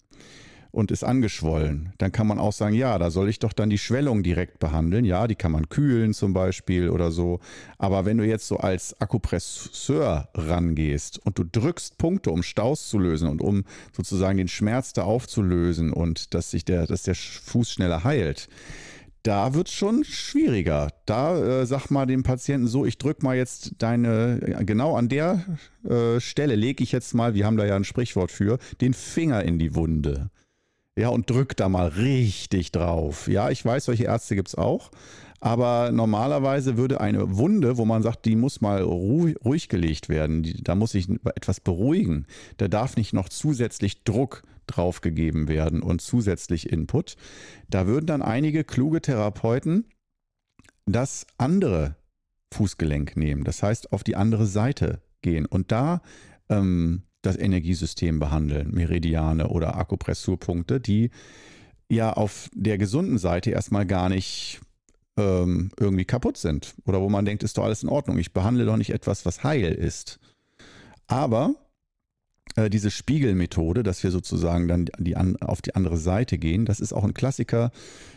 und 0.72 0.92
ist 0.92 1.04
angeschwollen, 1.04 1.94
dann 1.98 2.12
kann 2.12 2.28
man 2.28 2.40
auch 2.40 2.54
sagen, 2.54 2.75
ja, 2.75 2.98
da 2.98 3.12
soll 3.12 3.30
ich 3.30 3.40
doch 3.40 3.54
dann 3.54 3.70
die 3.70 3.78
Schwellung 3.78 4.24
direkt 4.24 4.60
behandeln. 4.60 5.06
Ja, 5.06 5.28
die 5.28 5.36
kann 5.36 5.51
man 5.51 5.70
kühlen 5.70 6.13
zum 6.13 6.34
Beispiel 6.34 6.90
oder 6.90 7.12
so. 7.12 7.40
Aber 7.78 8.06
wenn 8.06 8.18
du 8.18 8.25
jetzt 8.25 8.48
so 8.48 8.58
als 8.58 9.00
Akupresseur 9.01 10.30
rangehst 10.34 11.20
und 11.25 11.38
du 11.38 11.44
drückst 11.44 11.98
Punkte, 11.98 12.32
um 12.32 12.44
Staus 12.44 12.88
zu 12.88 13.00
lösen 13.00 13.28
und 13.28 13.42
um 13.42 13.63
sozusagen 13.96 14.38
den 14.38 14.48
Schmerz 14.48 14.94
da 14.94 15.04
aufzulösen 15.04 15.92
und 15.92 16.34
dass 16.34 16.51
sich 16.51 16.63
der, 16.63 16.88
dass 16.88 17.04
der 17.04 17.16
Fuß 17.16 17.72
schneller 17.72 18.04
heilt, 18.04 18.48
da 19.24 19.54
wird 19.54 19.68
es 19.68 19.74
schon 19.74 20.04
schwieriger. 20.04 20.90
Da 21.06 21.62
äh, 21.62 21.66
sag 21.66 21.90
mal 21.90 22.06
dem 22.06 22.24
Patienten 22.24 22.68
so, 22.68 22.86
ich 22.86 22.98
drücke 22.98 23.24
mal 23.24 23.36
jetzt 23.36 23.74
deine, 23.78 24.40
genau 24.66 24.96
an 24.96 25.10
der 25.10 25.46
äh, 25.88 26.20
Stelle 26.20 26.56
lege 26.56 26.84
ich 26.84 26.92
jetzt 26.92 27.13
mal, 27.13 27.34
wir 27.34 27.46
haben 27.46 27.58
da 27.58 27.66
ja 27.66 27.75
ein 27.75 27.84
Sprichwort 27.84 28.32
für, 28.32 28.58
den 28.80 28.94
Finger 28.94 29.44
in 29.44 29.60
die 29.60 29.75
Wunde. 29.75 30.32
Ja, 30.98 31.10
und 31.10 31.30
drück 31.30 31.56
da 31.56 31.70
mal 31.70 31.88
richtig 31.88 32.72
drauf. 32.72 33.28
Ja, 33.28 33.50
ich 33.50 33.64
weiß, 33.64 33.86
solche 33.86 34.06
Ärzte 34.06 34.36
gibt 34.36 34.50
es 34.50 34.56
auch. 34.56 34.92
Aber 35.40 35.92
normalerweise 35.92 36.78
würde 36.78 37.02
eine 37.02 37.36
Wunde, 37.38 37.78
wo 37.78 37.86
man 37.86 38.04
sagt, 38.04 38.26
die 38.26 38.36
muss 38.36 38.62
mal 38.62 38.84
ruhig, 38.84 39.36
ruhig 39.44 39.70
gelegt 39.70 40.08
werden, 40.08 40.44
die, 40.44 40.64
da 40.64 40.76
muss 40.76 40.92
sich 40.92 41.10
etwas 41.36 41.60
beruhigen, 41.60 42.28
da 42.58 42.68
darf 42.68 42.96
nicht 42.96 43.12
noch 43.14 43.28
zusätzlich 43.28 44.04
Druck 44.04 44.44
draufgegeben 44.68 45.48
werden 45.48 45.82
und 45.82 46.00
zusätzlich 46.02 46.72
Input. 46.72 47.16
Da 47.70 47.88
würden 47.88 48.06
dann 48.06 48.22
einige 48.22 48.64
kluge 48.64 49.02
Therapeuten 49.02 49.86
das 50.86 51.26
andere 51.40 51.96
Fußgelenk 52.54 53.18
nehmen, 53.18 53.44
das 53.44 53.64
heißt 53.64 53.94
auf 53.94 54.04
die 54.04 54.16
andere 54.16 54.46
Seite 54.46 55.02
gehen 55.24 55.48
und 55.48 55.72
da 55.72 56.02
ähm, 56.50 57.02
das 57.22 57.38
Energiesystem 57.38 58.20
behandeln, 58.20 58.72
Meridiane 58.72 59.48
oder 59.50 59.75
Akupressurpunkte, 59.78 60.80
die 60.80 61.12
ja 61.90 62.13
auf 62.13 62.50
der 62.54 62.78
gesunden 62.78 63.18
Seite 63.18 63.51
erstmal 63.51 63.86
gar 63.86 64.10
nicht 64.10 64.62
ähm, 65.18 65.72
irgendwie 65.80 66.06
kaputt 66.06 66.38
sind 66.38 66.74
oder 66.86 67.01
wo 67.01 67.10
man 67.10 67.25
denkt, 67.25 67.44
ist 67.44 67.58
doch 67.58 67.63
alles 67.63 67.84
in 67.84 67.90
Ordnung. 67.90 68.18
Ich 68.18 68.34
behandle 68.34 68.66
doch 68.66 68.78
nicht 68.78 68.92
etwas, 68.92 69.25
was 69.25 69.44
heil 69.44 69.72
ist. 69.74 70.20
Aber 71.08 71.56
diese 72.70 72.91
Spiegelmethode, 72.91 73.84
dass 73.84 74.03
wir 74.03 74.12
sozusagen 74.12 74.67
dann 74.67 74.89
die, 75.00 75.15
auf 75.15 75.62
die 75.62 75.75
andere 75.75 75.98
Seite 75.98 76.38
gehen, 76.38 76.65
das 76.65 76.79
ist 76.79 76.93
auch 76.93 77.03
ein 77.03 77.13
Klassiker 77.13 77.72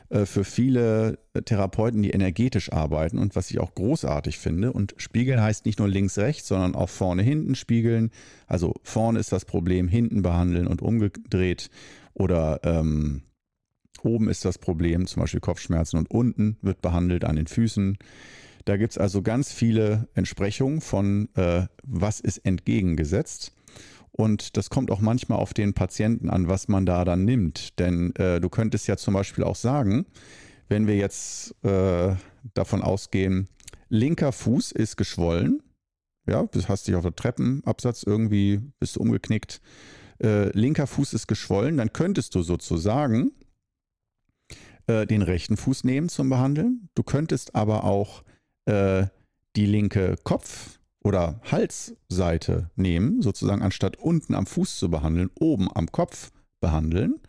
äh, 0.08 0.26
für 0.26 0.44
viele 0.44 1.18
Therapeuten, 1.44 2.02
die 2.02 2.10
energetisch 2.10 2.72
arbeiten 2.72 3.18
und 3.18 3.36
was 3.36 3.50
ich 3.50 3.58
auch 3.58 3.74
großartig 3.74 4.38
finde. 4.38 4.72
Und 4.72 4.94
Spiegeln 4.96 5.40
heißt 5.40 5.66
nicht 5.66 5.78
nur 5.78 5.88
links, 5.88 6.18
rechts, 6.18 6.48
sondern 6.48 6.74
auch 6.74 6.88
vorne, 6.88 7.22
hinten 7.22 7.54
spiegeln. 7.54 8.10
Also 8.46 8.74
vorne 8.82 9.18
ist 9.18 9.32
das 9.32 9.44
Problem, 9.44 9.88
hinten 9.88 10.22
behandeln 10.22 10.66
und 10.66 10.82
umgedreht. 10.82 11.70
Oder 12.14 12.60
ähm, 12.64 13.22
oben 14.02 14.28
ist 14.28 14.44
das 14.44 14.58
Problem, 14.58 15.06
zum 15.06 15.22
Beispiel 15.22 15.40
Kopfschmerzen 15.40 15.96
und 15.98 16.10
unten 16.10 16.56
wird 16.62 16.82
behandelt 16.82 17.24
an 17.24 17.36
den 17.36 17.46
Füßen. 17.46 17.98
Da 18.64 18.76
gibt 18.76 18.92
es 18.92 18.98
also 18.98 19.22
ganz 19.22 19.52
viele 19.52 20.08
Entsprechungen 20.14 20.80
von, 20.80 21.28
äh, 21.34 21.66
was 21.82 22.20
ist 22.20 22.38
entgegengesetzt. 22.38 23.52
Und 24.16 24.56
das 24.56 24.70
kommt 24.70 24.92
auch 24.92 25.00
manchmal 25.00 25.38
auf 25.38 25.54
den 25.54 25.74
Patienten 25.74 26.30
an, 26.30 26.46
was 26.46 26.68
man 26.68 26.86
da 26.86 27.04
dann 27.04 27.24
nimmt. 27.24 27.78
Denn 27.80 28.14
äh, 28.14 28.40
du 28.40 28.48
könntest 28.48 28.86
ja 28.86 28.96
zum 28.96 29.14
Beispiel 29.14 29.42
auch 29.42 29.56
sagen, 29.56 30.06
wenn 30.68 30.86
wir 30.86 30.96
jetzt 30.96 31.54
äh, 31.64 32.14
davon 32.54 32.82
ausgehen, 32.82 33.48
linker 33.88 34.30
Fuß 34.30 34.70
ist 34.72 34.96
geschwollen, 34.96 35.62
ja, 36.26 36.44
du 36.44 36.62
hast 36.68 36.86
dich 36.86 36.94
auf 36.94 37.02
der 37.02 37.14
Treppenabsatz 37.14 38.04
irgendwie, 38.04 38.60
bist 38.78 38.96
du 38.96 39.00
umgeknickt, 39.00 39.60
äh, 40.22 40.48
linker 40.56 40.86
Fuß 40.86 41.12
ist 41.12 41.26
geschwollen, 41.26 41.76
dann 41.76 41.92
könntest 41.92 42.36
du 42.36 42.42
sozusagen 42.42 43.32
äh, 44.86 45.06
den 45.06 45.22
rechten 45.22 45.56
Fuß 45.56 45.82
nehmen 45.82 46.08
zum 46.08 46.30
Behandeln. 46.30 46.88
Du 46.94 47.02
könntest 47.02 47.56
aber 47.56 47.82
auch 47.82 48.22
äh, 48.66 49.06
die 49.56 49.66
linke 49.66 50.16
Kopf- 50.22 50.78
oder 51.04 51.40
Halsseite 51.44 52.70
nehmen, 52.74 53.22
sozusagen 53.22 53.62
anstatt 53.62 53.96
unten 53.96 54.34
am 54.34 54.46
Fuß 54.46 54.78
zu 54.78 54.90
behandeln, 54.90 55.30
oben 55.38 55.68
am 55.72 55.92
Kopf 55.92 56.32
behandeln. 56.60 57.20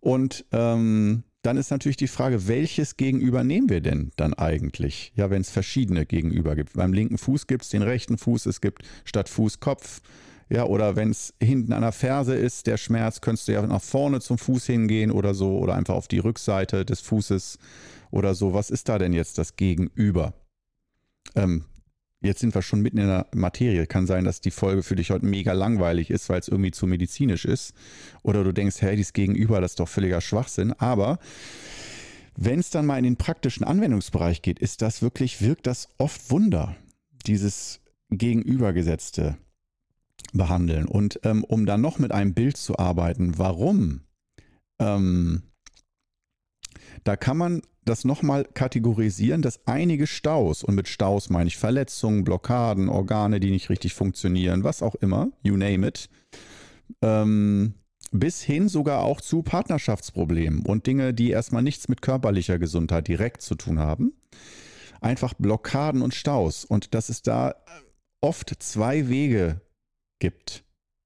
Und 0.00 0.46
ähm, 0.52 1.24
dann 1.42 1.56
ist 1.56 1.70
natürlich 1.70 1.96
die 1.96 2.06
Frage, 2.06 2.46
welches 2.46 2.96
Gegenüber 2.96 3.42
nehmen 3.42 3.68
wir 3.68 3.80
denn 3.80 4.12
dann 4.16 4.32
eigentlich? 4.32 5.12
Ja, 5.16 5.28
wenn 5.30 5.40
es 5.40 5.50
verschiedene 5.50 6.06
Gegenüber 6.06 6.54
gibt. 6.54 6.74
Beim 6.74 6.92
linken 6.92 7.18
Fuß 7.18 7.48
gibt 7.48 7.64
es 7.64 7.70
den 7.70 7.82
rechten 7.82 8.16
Fuß, 8.16 8.46
es 8.46 8.60
gibt 8.60 8.84
statt 9.04 9.28
Fuß 9.28 9.58
Kopf. 9.58 10.00
Ja, 10.48 10.64
oder 10.64 10.96
wenn 10.96 11.10
es 11.10 11.34
hinten 11.42 11.72
an 11.72 11.82
der 11.82 11.92
Ferse 11.92 12.34
ist, 12.36 12.66
der 12.66 12.76
Schmerz, 12.76 13.20
könntest 13.20 13.48
du 13.48 13.52
ja 13.52 13.66
nach 13.66 13.82
vorne 13.82 14.20
zum 14.20 14.38
Fuß 14.38 14.66
hingehen 14.66 15.10
oder 15.10 15.34
so, 15.34 15.58
oder 15.58 15.74
einfach 15.74 15.94
auf 15.94 16.08
die 16.08 16.18
Rückseite 16.18 16.84
des 16.84 17.00
Fußes 17.00 17.58
oder 18.10 18.34
so. 18.34 18.52
Was 18.52 18.70
ist 18.70 18.88
da 18.88 18.98
denn 18.98 19.12
jetzt 19.12 19.38
das 19.38 19.56
Gegenüber? 19.56 20.34
Ähm, 21.34 21.64
Jetzt 22.22 22.40
sind 22.40 22.54
wir 22.54 22.62
schon 22.62 22.80
mitten 22.80 22.98
in 22.98 23.08
der 23.08 23.26
Materie. 23.34 23.86
Kann 23.86 24.06
sein, 24.06 24.24
dass 24.24 24.40
die 24.40 24.52
Folge 24.52 24.84
für 24.84 24.94
dich 24.94 25.10
heute 25.10 25.26
mega 25.26 25.52
langweilig 25.52 26.08
ist, 26.10 26.28
weil 26.28 26.38
es 26.38 26.48
irgendwie 26.48 26.70
zu 26.70 26.86
medizinisch 26.86 27.44
ist. 27.44 27.74
Oder 28.22 28.44
du 28.44 28.52
denkst, 28.52 28.80
hey, 28.80 28.96
dies 28.96 29.12
Gegenüber, 29.12 29.60
das 29.60 29.72
ist 29.72 29.80
doch 29.80 29.88
völliger 29.88 30.20
Schwachsinn. 30.20 30.72
Aber 30.74 31.18
wenn 32.36 32.60
es 32.60 32.70
dann 32.70 32.86
mal 32.86 32.98
in 32.98 33.04
den 33.04 33.16
praktischen 33.16 33.64
Anwendungsbereich 33.64 34.40
geht, 34.40 34.60
ist 34.60 34.82
das 34.82 35.02
wirklich, 35.02 35.42
wirkt 35.42 35.66
das 35.66 35.88
oft 35.98 36.30
Wunder, 36.30 36.76
dieses 37.26 37.80
Gegenübergesetzte 38.10 39.36
behandeln. 40.32 40.86
Und 40.86 41.18
ähm, 41.24 41.42
um 41.42 41.66
dann 41.66 41.80
noch 41.80 41.98
mit 41.98 42.12
einem 42.12 42.34
Bild 42.34 42.56
zu 42.56 42.78
arbeiten, 42.78 43.36
warum, 43.36 44.02
ähm, 44.78 45.42
da 47.04 47.16
kann 47.16 47.36
man 47.36 47.62
das 47.84 48.04
nochmal 48.04 48.44
kategorisieren, 48.44 49.42
dass 49.42 49.66
einige 49.66 50.06
Staus, 50.06 50.62
und 50.62 50.74
mit 50.74 50.88
Staus 50.88 51.30
meine 51.30 51.48
ich 51.48 51.56
Verletzungen, 51.56 52.24
Blockaden, 52.24 52.88
Organe, 52.88 53.40
die 53.40 53.50
nicht 53.50 53.70
richtig 53.70 53.94
funktionieren, 53.94 54.62
was 54.62 54.82
auch 54.82 54.94
immer, 54.96 55.30
you 55.42 55.56
name 55.56 55.86
it, 55.86 56.08
ähm, 57.02 57.74
bis 58.12 58.42
hin 58.42 58.68
sogar 58.68 59.02
auch 59.02 59.20
zu 59.20 59.42
Partnerschaftsproblemen 59.42 60.64
und 60.64 60.86
Dinge, 60.86 61.14
die 61.14 61.30
erstmal 61.30 61.62
nichts 61.62 61.88
mit 61.88 62.02
körperlicher 62.02 62.58
Gesundheit 62.58 63.08
direkt 63.08 63.42
zu 63.42 63.54
tun 63.54 63.78
haben. 63.78 64.12
Einfach 65.00 65.34
Blockaden 65.34 66.02
und 66.02 66.14
Staus. 66.14 66.64
Und 66.64 66.94
dass 66.94 67.08
es 67.08 67.22
da 67.22 67.54
oft 68.20 68.54
zwei 68.62 69.08
Wege 69.08 69.60
gibt. 70.20 70.64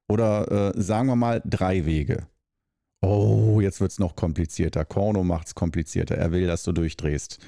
Oder 0.08 0.74
äh, 0.76 0.80
sagen 0.80 1.08
wir 1.08 1.16
mal 1.16 1.42
drei 1.44 1.86
Wege. 1.86 2.26
Oh, 3.02 3.60
jetzt 3.60 3.80
wird 3.80 3.92
es 3.92 3.98
noch 3.98 4.16
komplizierter. 4.16 4.84
Korno 4.84 5.22
es 5.44 5.54
komplizierter. 5.54 6.16
Er 6.16 6.32
will, 6.32 6.46
dass 6.46 6.62
du 6.62 6.72
durchdrehst. 6.72 7.38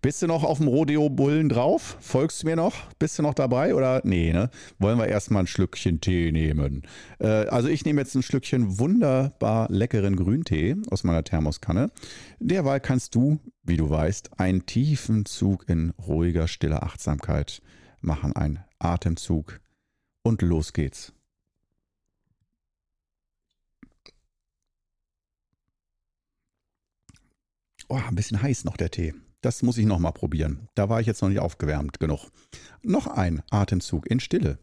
Bist 0.00 0.22
du 0.22 0.26
noch 0.26 0.44
auf 0.44 0.58
dem 0.58 0.68
Rodeo-Bullen 0.68 1.48
drauf? 1.48 1.96
Folgst 2.00 2.42
du 2.42 2.46
mir 2.46 2.56
noch? 2.56 2.74
Bist 2.98 3.18
du 3.18 3.22
noch 3.22 3.34
dabei? 3.34 3.74
Oder 3.74 4.02
nee, 4.04 4.32
ne? 4.32 4.50
Wollen 4.78 4.98
wir 4.98 5.08
erstmal 5.08 5.42
ein 5.44 5.46
Schlückchen 5.46 6.00
Tee 6.00 6.30
nehmen? 6.30 6.82
Äh, 7.18 7.26
also 7.26 7.68
ich 7.68 7.84
nehme 7.84 8.02
jetzt 8.02 8.14
ein 8.14 8.22
Schlückchen 8.22 8.78
wunderbar 8.78 9.66
leckeren 9.70 10.16
Grüntee 10.16 10.76
aus 10.90 11.04
meiner 11.04 11.24
Thermoskanne. 11.24 11.90
Derweil 12.38 12.80
kannst 12.80 13.14
du, 13.14 13.40
wie 13.62 13.76
du 13.76 13.88
weißt, 13.90 14.38
einen 14.38 14.66
tiefen 14.66 15.24
Zug 15.24 15.68
in 15.68 15.92
ruhiger, 16.06 16.48
stiller 16.48 16.82
Achtsamkeit 16.82 17.62
machen. 18.00 18.36
Ein 18.36 18.62
Atemzug. 18.78 19.60
Und 20.22 20.42
los 20.42 20.72
geht's. 20.72 21.12
Oh, 27.88 27.96
ein 27.96 28.14
bisschen 28.14 28.40
heiß 28.40 28.64
noch 28.64 28.76
der 28.76 28.90
Tee. 28.90 29.14
Das 29.40 29.62
muss 29.62 29.78
ich 29.78 29.84
noch 29.86 29.98
mal 29.98 30.12
probieren. 30.12 30.68
Da 30.74 30.88
war 30.88 31.00
ich 31.00 31.06
jetzt 31.06 31.20
noch 31.20 31.28
nicht 31.28 31.40
aufgewärmt 31.40 32.00
genug. 32.00 32.30
Noch 32.82 33.06
ein 33.06 33.42
Atemzug 33.50 34.06
in 34.06 34.20
Stille. 34.20 34.58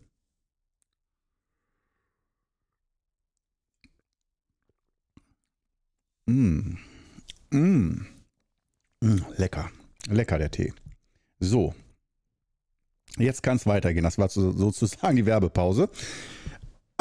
Mmh. 6.25 6.77
Mmh. 7.51 8.05
Mmh. 9.01 9.25
Lecker. 9.37 9.71
Lecker 10.07 10.37
der 10.37 10.51
Tee. 10.51 10.73
So. 11.39 11.75
Jetzt 13.17 13.43
kann 13.43 13.57
es 13.57 13.65
weitergehen. 13.65 14.03
Das 14.03 14.17
war 14.17 14.29
sozusagen 14.29 15.15
die 15.15 15.25
Werbepause. 15.25 15.89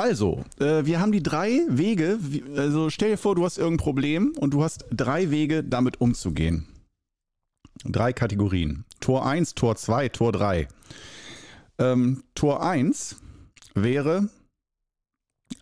Also, 0.01 0.47
äh, 0.59 0.87
wir 0.87 0.99
haben 0.99 1.13
die 1.13 1.23
drei 1.23 1.61
Wege. 1.69 2.19
Also 2.57 2.89
stell 2.89 3.11
dir 3.11 3.19
vor, 3.19 3.35
du 3.35 3.45
hast 3.45 3.59
irgendein 3.59 3.85
Problem 3.85 4.33
und 4.39 4.55
du 4.55 4.65
hast 4.65 4.87
drei 4.91 5.31
Wege, 5.31 5.63
damit 5.63 6.01
umzugehen. 6.01 6.67
Drei 7.85 8.15
Kategorien. 8.15 8.87
Tor 9.01 9.27
1, 9.27 9.55
Tor 9.55 9.77
2, 9.77 10.09
Tor 10.09 10.33
3. 10.33 10.69
Ähm, 11.79 12.23
Tor 12.35 12.63
1 12.63 13.17
wäre 13.75 14.31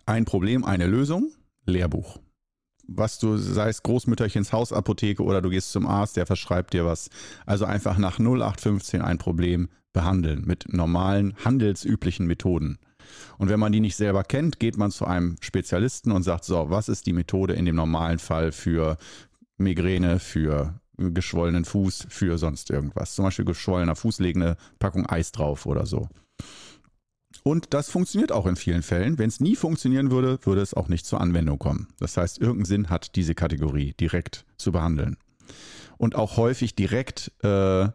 ein 0.05 0.23
Problem, 0.23 0.63
eine 0.63 0.87
Lösung, 0.87 1.33
Lehrbuch. 1.65 2.19
Was 2.87 3.19
du, 3.19 3.35
sei 3.35 3.67
es 3.67 3.83
Großmütterchens 3.83 4.53
Hausapotheke 4.53 5.21
oder 5.21 5.41
du 5.41 5.49
gehst 5.49 5.73
zum 5.73 5.85
Arzt, 5.85 6.15
der 6.15 6.25
verschreibt 6.25 6.73
dir 6.73 6.85
was. 6.85 7.09
Also 7.45 7.65
einfach 7.65 7.97
nach 7.97 8.19
0815 8.19 9.01
ein 9.01 9.17
Problem 9.17 9.67
behandeln 9.91 10.45
mit 10.45 10.71
normalen, 10.71 11.35
handelsüblichen 11.43 12.25
Methoden. 12.25 12.79
Und 13.37 13.49
wenn 13.49 13.59
man 13.59 13.71
die 13.71 13.79
nicht 13.79 13.95
selber 13.95 14.23
kennt, 14.23 14.59
geht 14.59 14.77
man 14.77 14.91
zu 14.91 15.05
einem 15.05 15.37
Spezialisten 15.41 16.11
und 16.11 16.23
sagt, 16.23 16.45
so, 16.45 16.69
was 16.69 16.89
ist 16.89 17.05
die 17.05 17.13
Methode 17.13 17.53
in 17.53 17.65
dem 17.65 17.75
normalen 17.75 18.19
Fall 18.19 18.51
für 18.51 18.97
Migräne, 19.57 20.19
für 20.19 20.79
geschwollenen 20.97 21.65
Fuß, 21.65 22.07
für 22.09 22.37
sonst 22.37 22.69
irgendwas. 22.69 23.15
Zum 23.15 23.25
Beispiel 23.25 23.45
geschwollener 23.45 23.95
Fuß, 23.95 24.19
lege 24.19 24.39
eine 24.39 24.57
Packung 24.79 25.05
Eis 25.05 25.31
drauf 25.31 25.65
oder 25.65 25.85
so. 25.85 26.09
Und 27.43 27.73
das 27.73 27.89
funktioniert 27.89 28.31
auch 28.31 28.45
in 28.45 28.55
vielen 28.55 28.83
Fällen. 28.83 29.17
Wenn 29.17 29.29
es 29.29 29.39
nie 29.39 29.55
funktionieren 29.55 30.11
würde, 30.11 30.39
würde 30.43 30.61
es 30.61 30.73
auch 30.73 30.89
nicht 30.89 31.05
zur 31.05 31.21
Anwendung 31.21 31.57
kommen. 31.57 31.87
Das 31.99 32.17
heißt, 32.17 32.39
irgendeinen 32.39 32.65
Sinn 32.65 32.89
hat 32.89 33.15
diese 33.15 33.33
Kategorie 33.33 33.93
direkt 33.99 34.45
zu 34.57 34.71
behandeln. 34.71 35.17
Und 35.97 36.15
auch 36.15 36.37
häufig 36.37 36.75
direkt 36.75 37.31
äh, 37.43 37.87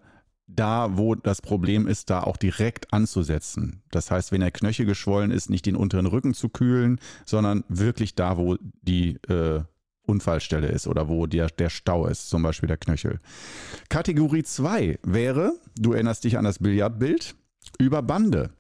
da, 0.47 0.97
wo 0.97 1.15
das 1.15 1.41
Problem 1.41 1.87
ist, 1.87 2.11
da 2.11 2.23
auch 2.23 2.37
direkt 2.37 2.93
anzusetzen. 2.93 3.83
Das 3.91 4.11
heißt, 4.11 4.33
wenn 4.33 4.41
der 4.41 4.51
Knöchel 4.51 4.87
geschwollen 4.87 5.31
ist, 5.31 5.51
nicht 5.51 5.67
den 5.67 5.77
unteren 5.77 6.07
Rücken 6.07 6.35
zu 6.35 6.49
kühlen, 6.49 7.01
sondern 7.25 7.65
wirklich 7.69 8.15
da, 8.15 8.37
wo 8.37 8.57
die 8.83 9.17
äh, 9.29 9.63
Unfallstelle 10.07 10.69
ist 10.69 10.87
oder 10.87 11.09
wo 11.09 11.27
der, 11.27 11.49
der 11.49 11.71
Stau 11.71 12.07
ist, 12.07 12.29
zum 12.29 12.43
Beispiel 12.43 12.67
der 12.67 12.77
Knöchel. 12.77 13.21
Kategorie 13.89 14.43
2 14.43 14.99
wäre, 15.03 15.55
du 15.79 15.93
erinnerst 15.93 16.25
dich 16.25 16.37
an 16.37 16.45
das 16.45 16.59
Billardbild, 16.59 17.35
über 17.79 18.03
Bande. 18.03 18.51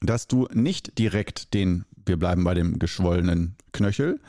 Dass 0.00 0.26
du 0.26 0.48
nicht 0.52 0.98
direkt 0.98 1.54
den, 1.54 1.84
wir 2.04 2.18
bleiben 2.18 2.44
bei 2.44 2.54
dem 2.54 2.78
geschwollenen 2.78 3.56
Knöchel, 3.72 4.20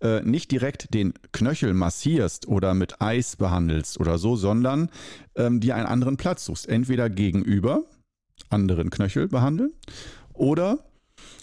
äh, 0.00 0.22
nicht 0.22 0.50
direkt 0.50 0.92
den 0.94 1.14
Knöchel 1.32 1.74
massierst 1.74 2.48
oder 2.48 2.74
mit 2.74 3.00
Eis 3.00 3.36
behandelst 3.36 4.00
oder 4.00 4.18
so, 4.18 4.36
sondern 4.36 4.90
ähm, 5.36 5.60
dir 5.60 5.76
einen 5.76 5.86
anderen 5.86 6.16
Platz 6.16 6.44
suchst. 6.44 6.68
Entweder 6.68 7.10
gegenüber 7.10 7.84
anderen 8.48 8.90
Knöchel 8.90 9.28
behandeln 9.28 9.72
oder 10.32 10.78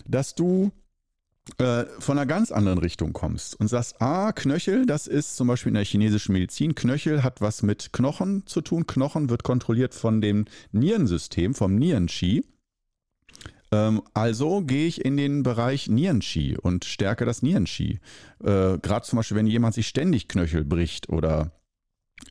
dass 0.05 0.35
du 0.35 0.71
äh, 1.59 1.85
von 1.99 2.17
einer 2.17 2.25
ganz 2.25 2.51
anderen 2.51 2.77
Richtung 2.77 3.13
kommst 3.13 3.59
und 3.59 3.67
sagst, 3.67 4.01
ah, 4.01 4.31
Knöchel, 4.33 4.85
das 4.85 5.07
ist 5.07 5.37
zum 5.37 5.47
Beispiel 5.47 5.69
in 5.69 5.75
der 5.75 5.85
chinesischen 5.85 6.33
Medizin, 6.33 6.75
Knöchel 6.75 7.23
hat 7.23 7.41
was 7.41 7.63
mit 7.63 7.93
Knochen 7.93 8.45
zu 8.45 8.61
tun. 8.61 8.85
Knochen 8.85 9.29
wird 9.29 9.43
kontrolliert 9.43 9.93
von 9.93 10.19
dem 10.19 10.45
Nierensystem, 10.71 11.53
vom 11.53 11.75
Nieren-Qi. 11.75 12.43
Ähm, 13.71 14.01
also 14.13 14.61
gehe 14.61 14.87
ich 14.87 15.03
in 15.03 15.17
den 15.17 15.43
Bereich 15.43 15.89
Nieren-Qi 15.89 16.57
und 16.57 16.85
stärke 16.85 17.25
das 17.25 17.41
Nieren-Qi. 17.41 17.99
Äh, 18.43 18.77
Gerade 18.79 19.01
zum 19.03 19.17
Beispiel, 19.17 19.37
wenn 19.37 19.47
jemand 19.47 19.75
sich 19.75 19.87
ständig 19.87 20.27
Knöchel 20.27 20.63
bricht 20.63 21.09
oder 21.09 21.51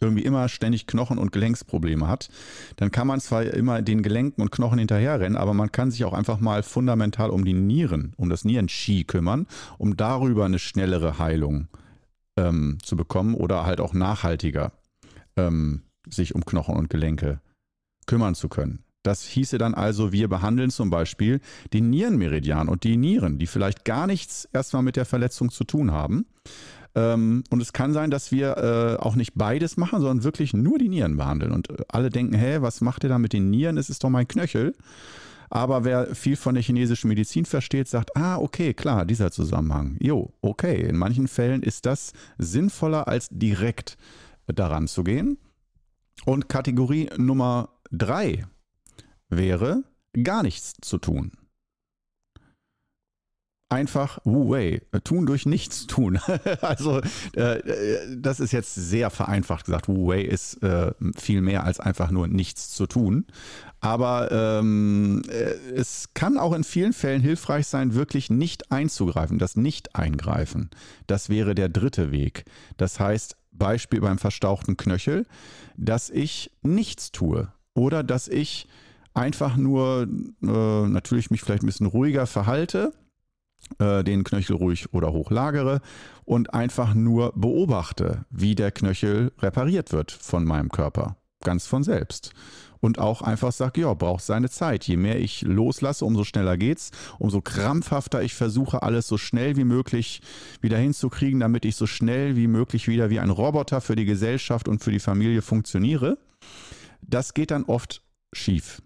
irgendwie 0.00 0.24
immer 0.24 0.48
ständig 0.48 0.86
Knochen- 0.86 1.18
und 1.18 1.32
Gelenksprobleme 1.32 2.08
hat, 2.08 2.28
dann 2.76 2.90
kann 2.90 3.06
man 3.06 3.20
zwar 3.20 3.44
immer 3.44 3.82
den 3.82 4.02
Gelenken 4.02 4.42
und 4.42 4.50
Knochen 4.50 4.78
hinterherrennen, 4.78 5.38
aber 5.38 5.54
man 5.54 5.70
kann 5.70 5.90
sich 5.90 6.04
auch 6.04 6.12
einfach 6.12 6.40
mal 6.40 6.62
fundamental 6.62 7.30
um 7.30 7.44
die 7.44 7.54
Nieren, 7.54 8.12
um 8.16 8.28
das 8.28 8.44
Nieren-Qi 8.44 9.04
kümmern, 9.04 9.46
um 9.78 9.96
darüber 9.96 10.44
eine 10.44 10.58
schnellere 10.58 11.18
Heilung 11.18 11.68
ähm, 12.36 12.78
zu 12.82 12.96
bekommen 12.96 13.34
oder 13.34 13.64
halt 13.64 13.80
auch 13.80 13.94
nachhaltiger 13.94 14.72
ähm, 15.36 15.82
sich 16.08 16.34
um 16.34 16.44
Knochen 16.44 16.76
und 16.76 16.90
Gelenke 16.90 17.40
kümmern 18.06 18.34
zu 18.34 18.48
können. 18.48 18.85
Das 19.06 19.22
hieße 19.22 19.58
dann 19.58 19.74
also, 19.74 20.12
wir 20.12 20.28
behandeln 20.28 20.70
zum 20.70 20.90
Beispiel 20.90 21.40
den 21.72 21.90
Nierenmeridian 21.90 22.68
und 22.68 22.82
die 22.82 22.96
Nieren, 22.96 23.38
die 23.38 23.46
vielleicht 23.46 23.84
gar 23.84 24.06
nichts 24.06 24.48
erstmal 24.52 24.82
mit 24.82 24.96
der 24.96 25.04
Verletzung 25.04 25.50
zu 25.50 25.62
tun 25.62 25.92
haben. 25.92 26.26
Ähm, 26.96 27.44
und 27.50 27.62
es 27.62 27.72
kann 27.72 27.92
sein, 27.92 28.10
dass 28.10 28.32
wir 28.32 28.56
äh, 28.56 29.02
auch 29.02 29.14
nicht 29.14 29.34
beides 29.34 29.76
machen, 29.76 30.00
sondern 30.00 30.24
wirklich 30.24 30.54
nur 30.54 30.78
die 30.78 30.88
Nieren 30.88 31.18
behandeln. 31.18 31.52
Und 31.52 31.70
äh, 31.70 31.84
alle 31.88 32.10
denken, 32.10 32.34
hä, 32.34 32.58
was 32.62 32.80
macht 32.80 33.04
ihr 33.04 33.08
da 33.08 33.18
mit 33.18 33.32
den 33.32 33.48
Nieren? 33.50 33.76
Es 33.76 33.90
ist 33.90 34.02
doch 34.02 34.10
mein 34.10 34.26
Knöchel. 34.26 34.74
Aber 35.50 35.84
wer 35.84 36.14
viel 36.16 36.34
von 36.34 36.54
der 36.54 36.64
chinesischen 36.64 37.06
Medizin 37.06 37.44
versteht, 37.44 37.86
sagt, 37.86 38.16
ah, 38.16 38.38
okay, 38.38 38.74
klar, 38.74 39.04
dieser 39.04 39.30
Zusammenhang. 39.30 39.96
Jo, 40.00 40.32
okay. 40.40 40.88
In 40.88 40.96
manchen 40.96 41.28
Fällen 41.28 41.62
ist 41.62 41.86
das 41.86 42.12
sinnvoller, 42.38 43.06
als 43.06 43.28
direkt 43.30 43.96
daran 44.46 44.88
zu 44.88 45.04
gehen. 45.04 45.38
Und 46.24 46.48
Kategorie 46.48 47.08
Nummer 47.16 47.68
drei 47.92 48.46
wäre, 49.28 49.84
gar 50.22 50.42
nichts 50.42 50.74
zu 50.80 50.98
tun. 50.98 51.32
Einfach 53.68 54.20
Wu 54.22 54.50
Wei, 54.50 54.80
tun 55.02 55.26
durch 55.26 55.44
nichts 55.44 55.88
tun. 55.88 56.20
also 56.60 57.00
äh, 57.32 57.60
das 58.16 58.38
ist 58.38 58.52
jetzt 58.52 58.76
sehr 58.76 59.10
vereinfacht 59.10 59.66
gesagt. 59.66 59.88
Wu 59.88 60.06
Wei 60.06 60.22
ist 60.22 60.62
äh, 60.62 60.92
viel 61.16 61.40
mehr 61.40 61.64
als 61.64 61.80
einfach 61.80 62.12
nur 62.12 62.28
nichts 62.28 62.70
zu 62.70 62.86
tun. 62.86 63.26
Aber 63.80 64.30
ähm, 64.30 65.22
äh, 65.28 65.54
es 65.74 66.10
kann 66.14 66.38
auch 66.38 66.52
in 66.52 66.62
vielen 66.62 66.92
Fällen 66.92 67.22
hilfreich 67.22 67.66
sein, 67.66 67.94
wirklich 67.94 68.30
nicht 68.30 68.70
einzugreifen, 68.70 69.40
das 69.40 69.56
Nicht-Eingreifen. 69.56 70.70
Das 71.08 71.28
wäre 71.28 71.56
der 71.56 71.68
dritte 71.68 72.12
Weg. 72.12 72.44
Das 72.76 73.00
heißt, 73.00 73.36
Beispiel 73.50 74.00
beim 74.00 74.18
verstauchten 74.18 74.76
Knöchel, 74.76 75.26
dass 75.76 76.08
ich 76.08 76.52
nichts 76.62 77.10
tue 77.10 77.52
oder 77.74 78.04
dass 78.04 78.28
ich 78.28 78.68
einfach 79.16 79.56
nur 79.56 80.06
äh, 80.42 80.88
natürlich 80.88 81.30
mich 81.30 81.40
vielleicht 81.40 81.62
ein 81.62 81.66
bisschen 81.66 81.86
ruhiger 81.86 82.26
verhalte, 82.26 82.92
äh, 83.78 84.04
den 84.04 84.24
Knöchel 84.24 84.56
ruhig 84.56 84.92
oder 84.92 85.12
hoch 85.12 85.30
lagere 85.30 85.80
und 86.24 86.54
einfach 86.54 86.94
nur 86.94 87.32
beobachte, 87.34 88.24
wie 88.30 88.54
der 88.54 88.70
Knöchel 88.70 89.32
repariert 89.38 89.92
wird 89.92 90.12
von 90.12 90.44
meinem 90.44 90.70
Körper. 90.70 91.16
Ganz 91.42 91.66
von 91.66 91.82
selbst. 91.82 92.32
Und 92.80 92.98
auch 92.98 93.22
einfach 93.22 93.52
sage, 93.52 93.80
ja, 93.80 93.94
braucht 93.94 94.22
seine 94.22 94.50
Zeit. 94.50 94.84
Je 94.84 94.96
mehr 94.96 95.18
ich 95.18 95.42
loslasse, 95.42 96.04
umso 96.04 96.24
schneller 96.24 96.56
geht's, 96.56 96.90
umso 97.18 97.40
krampfhafter 97.40 98.22
ich 98.22 98.34
versuche, 98.34 98.82
alles 98.82 99.08
so 99.08 99.16
schnell 99.16 99.56
wie 99.56 99.64
möglich 99.64 100.20
wieder 100.60 100.76
hinzukriegen, 100.76 101.40
damit 101.40 101.64
ich 101.64 101.76
so 101.76 101.86
schnell 101.86 102.36
wie 102.36 102.46
möglich 102.46 102.86
wieder 102.86 103.08
wie 103.10 103.18
ein 103.18 103.30
Roboter 103.30 103.80
für 103.80 103.96
die 103.96 104.04
Gesellschaft 104.04 104.68
und 104.68 104.84
für 104.84 104.92
die 104.92 105.00
Familie 105.00 105.42
funktioniere. 105.42 106.18
Das 107.00 107.34
geht 107.34 107.50
dann 107.50 107.64
oft 107.64 108.02
schief 108.32 108.82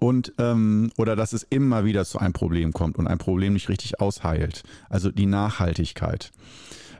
und 0.00 0.32
ähm, 0.38 0.90
oder 0.96 1.16
dass 1.16 1.32
es 1.32 1.42
immer 1.42 1.84
wieder 1.84 2.04
zu 2.04 2.18
einem 2.18 2.32
Problem 2.32 2.72
kommt 2.72 2.96
und 2.98 3.06
ein 3.06 3.18
Problem 3.18 3.54
nicht 3.54 3.68
richtig 3.68 4.00
ausheilt. 4.00 4.62
Also 4.88 5.10
die 5.10 5.26
Nachhaltigkeit. 5.26 6.32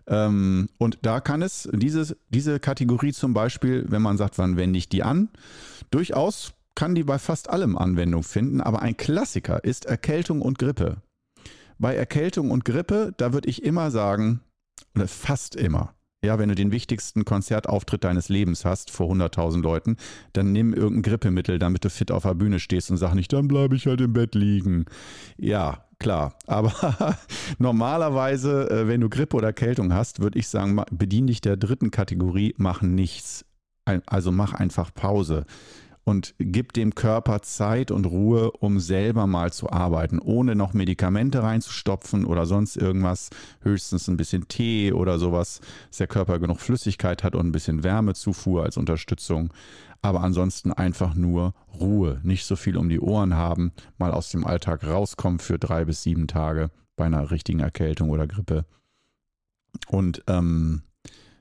Ähm, 0.07 0.69
und 0.79 0.99
da 1.03 1.21
kann 1.21 1.43
es 1.43 1.69
diese, 1.73 2.17
diese 2.29 2.61
Kategorie 2.61 3.13
zum 3.13 3.35
Beispiel, 3.35 3.85
wenn 3.89 4.03
man 4.03 4.17
sagt, 4.17 4.39
wann 4.39 4.57
wende 4.57 4.79
ich 4.79 4.89
die 4.89 5.03
an, 5.03 5.29
durchaus 5.91 6.53
kann 6.75 6.95
die 6.95 7.05
bei 7.05 7.19
fast 7.19 7.51
allem 7.51 7.77
Anwendung 7.77 8.23
finden, 8.23 8.61
aber 8.61 8.83
ein 8.83 8.97
Klassiker 8.97 9.65
ist 9.65 9.87
Erkältung 9.87 10.43
und 10.43 10.59
Grippe. 10.59 10.99
Bei 11.79 11.95
Erkältung 11.97 12.51
und 12.51 12.65
Grippe, 12.65 13.15
da 13.17 13.33
würde 13.33 13.49
ich 13.49 13.65
immer 13.65 13.91
sagen, 13.91 14.41
oder 14.95 15.09
fast 15.09 15.57
immer, 15.57 15.95
ja, 16.27 16.39
wenn 16.39 16.49
du 16.49 16.55
den 16.55 16.73
wichtigsten 16.73 17.25
Konzertauftritt 17.25 18.05
deines 18.05 18.29
Lebens 18.29 18.65
hast 18.65 18.91
vor 18.91 19.11
100.000 19.11 19.62
Leuten, 19.62 19.97
dann 20.33 20.53
nimm 20.53 20.75
irgendein 20.75 21.03
Grippemittel, 21.03 21.59
damit 21.59 21.85
du 21.85 21.91
fit 21.91 22.11
auf 22.11 22.25
der 22.25 22.35
Bühne 22.35 22.59
stehst 22.59 22.91
und 22.91 22.97
sag 22.97 23.15
nicht, 23.15 23.33
dann 23.33 23.49
bleibe 23.49 23.77
ich 23.77 23.87
halt 23.87 24.01
im 24.01 24.12
Bett 24.12 24.35
liegen. 24.35 24.85
Ja, 25.39 25.85
klar. 25.99 26.35
Aber 26.47 27.17
normalerweise, 27.59 28.69
äh, 28.71 28.89
wenn 28.89 29.01
du 29.01 29.09
Grippe 29.09 29.37
oder 29.37 29.49
Erkältung 29.49 29.95
hast, 29.95 30.21
würde 30.21 30.39
ich 30.39 30.49
sagen, 30.49 30.83
bedien 30.91 31.27
dich 31.27 31.41
der 31.41 31.57
dritten 31.57 31.91
Kategorie, 31.91 32.55
mach 32.59 32.83
nichts. 32.83 33.45
Also 34.07 34.33
mach 34.33 34.53
einfach 34.53 34.93
Pause 34.93 35.47
und 36.07 36.37
gib 36.38 36.73
dem 36.73 36.95
Körper 36.95 37.42
Zeit 37.42 37.90
und 37.90 38.07
Ruhe, 38.07 38.53
um 38.53 38.79
selber 38.79 39.27
mal 39.27 39.53
zu 39.53 39.71
arbeiten, 39.71 40.21
ohne 40.21 40.55
noch 40.55 40.73
Medikamente 40.73 41.42
reinzustopfen 41.42 42.25
oder 42.25 42.47
sonst 42.47 42.77
irgendwas. 42.77 43.31
Höchstens 43.61 44.07
ein 44.07 44.16
bisschen 44.16 44.47
Tee 44.47 44.92
oder 44.92 45.19
sowas, 45.19 45.61
dass 45.88 45.99
der 45.99 46.07
Körper 46.07 46.38
genug 46.38 46.61
Flüssigkeit 46.61 47.25
hat 47.25 47.35
und 47.35 47.49
ein 47.49 47.53
bisschen 47.53 47.83
Wärmezufuhr 47.83 48.62
als 48.62 48.77
Unterstützung. 48.77 49.53
Aber 50.01 50.23
ansonsten 50.23 50.73
einfach 50.73 51.16
nur 51.16 51.55
Ruhe, 51.75 52.21
nicht 52.23 52.45
so 52.45 52.55
viel 52.55 52.77
um 52.77 52.88
die 52.88 53.01
Ohren 53.01 53.35
haben, 53.35 53.73
mal 53.99 54.12
aus 54.12 54.31
dem 54.31 54.47
Alltag 54.47 54.87
rauskommen 54.87 55.40
für 55.40 55.59
drei 55.59 55.85
bis 55.85 56.05
sieben 56.05 56.29
Tage 56.29 56.71
bei 56.95 57.07
einer 57.07 57.33
richtigen 57.33 57.59
Erkältung 57.59 58.11
oder 58.11 58.29
Grippe. 58.29 58.64
Und 59.88 60.23
ähm, 60.29 60.83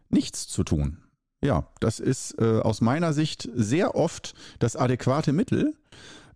nichts 0.09 0.47
zu 0.47 0.63
tun. 0.63 1.04
Ja, 1.43 1.67
das 1.79 1.99
ist 1.99 2.39
äh, 2.39 2.59
aus 2.59 2.81
meiner 2.81 3.13
Sicht 3.13 3.49
sehr 3.53 3.95
oft 3.95 4.33
das 4.59 4.75
adäquate 4.75 5.31
Mittel. 5.33 5.75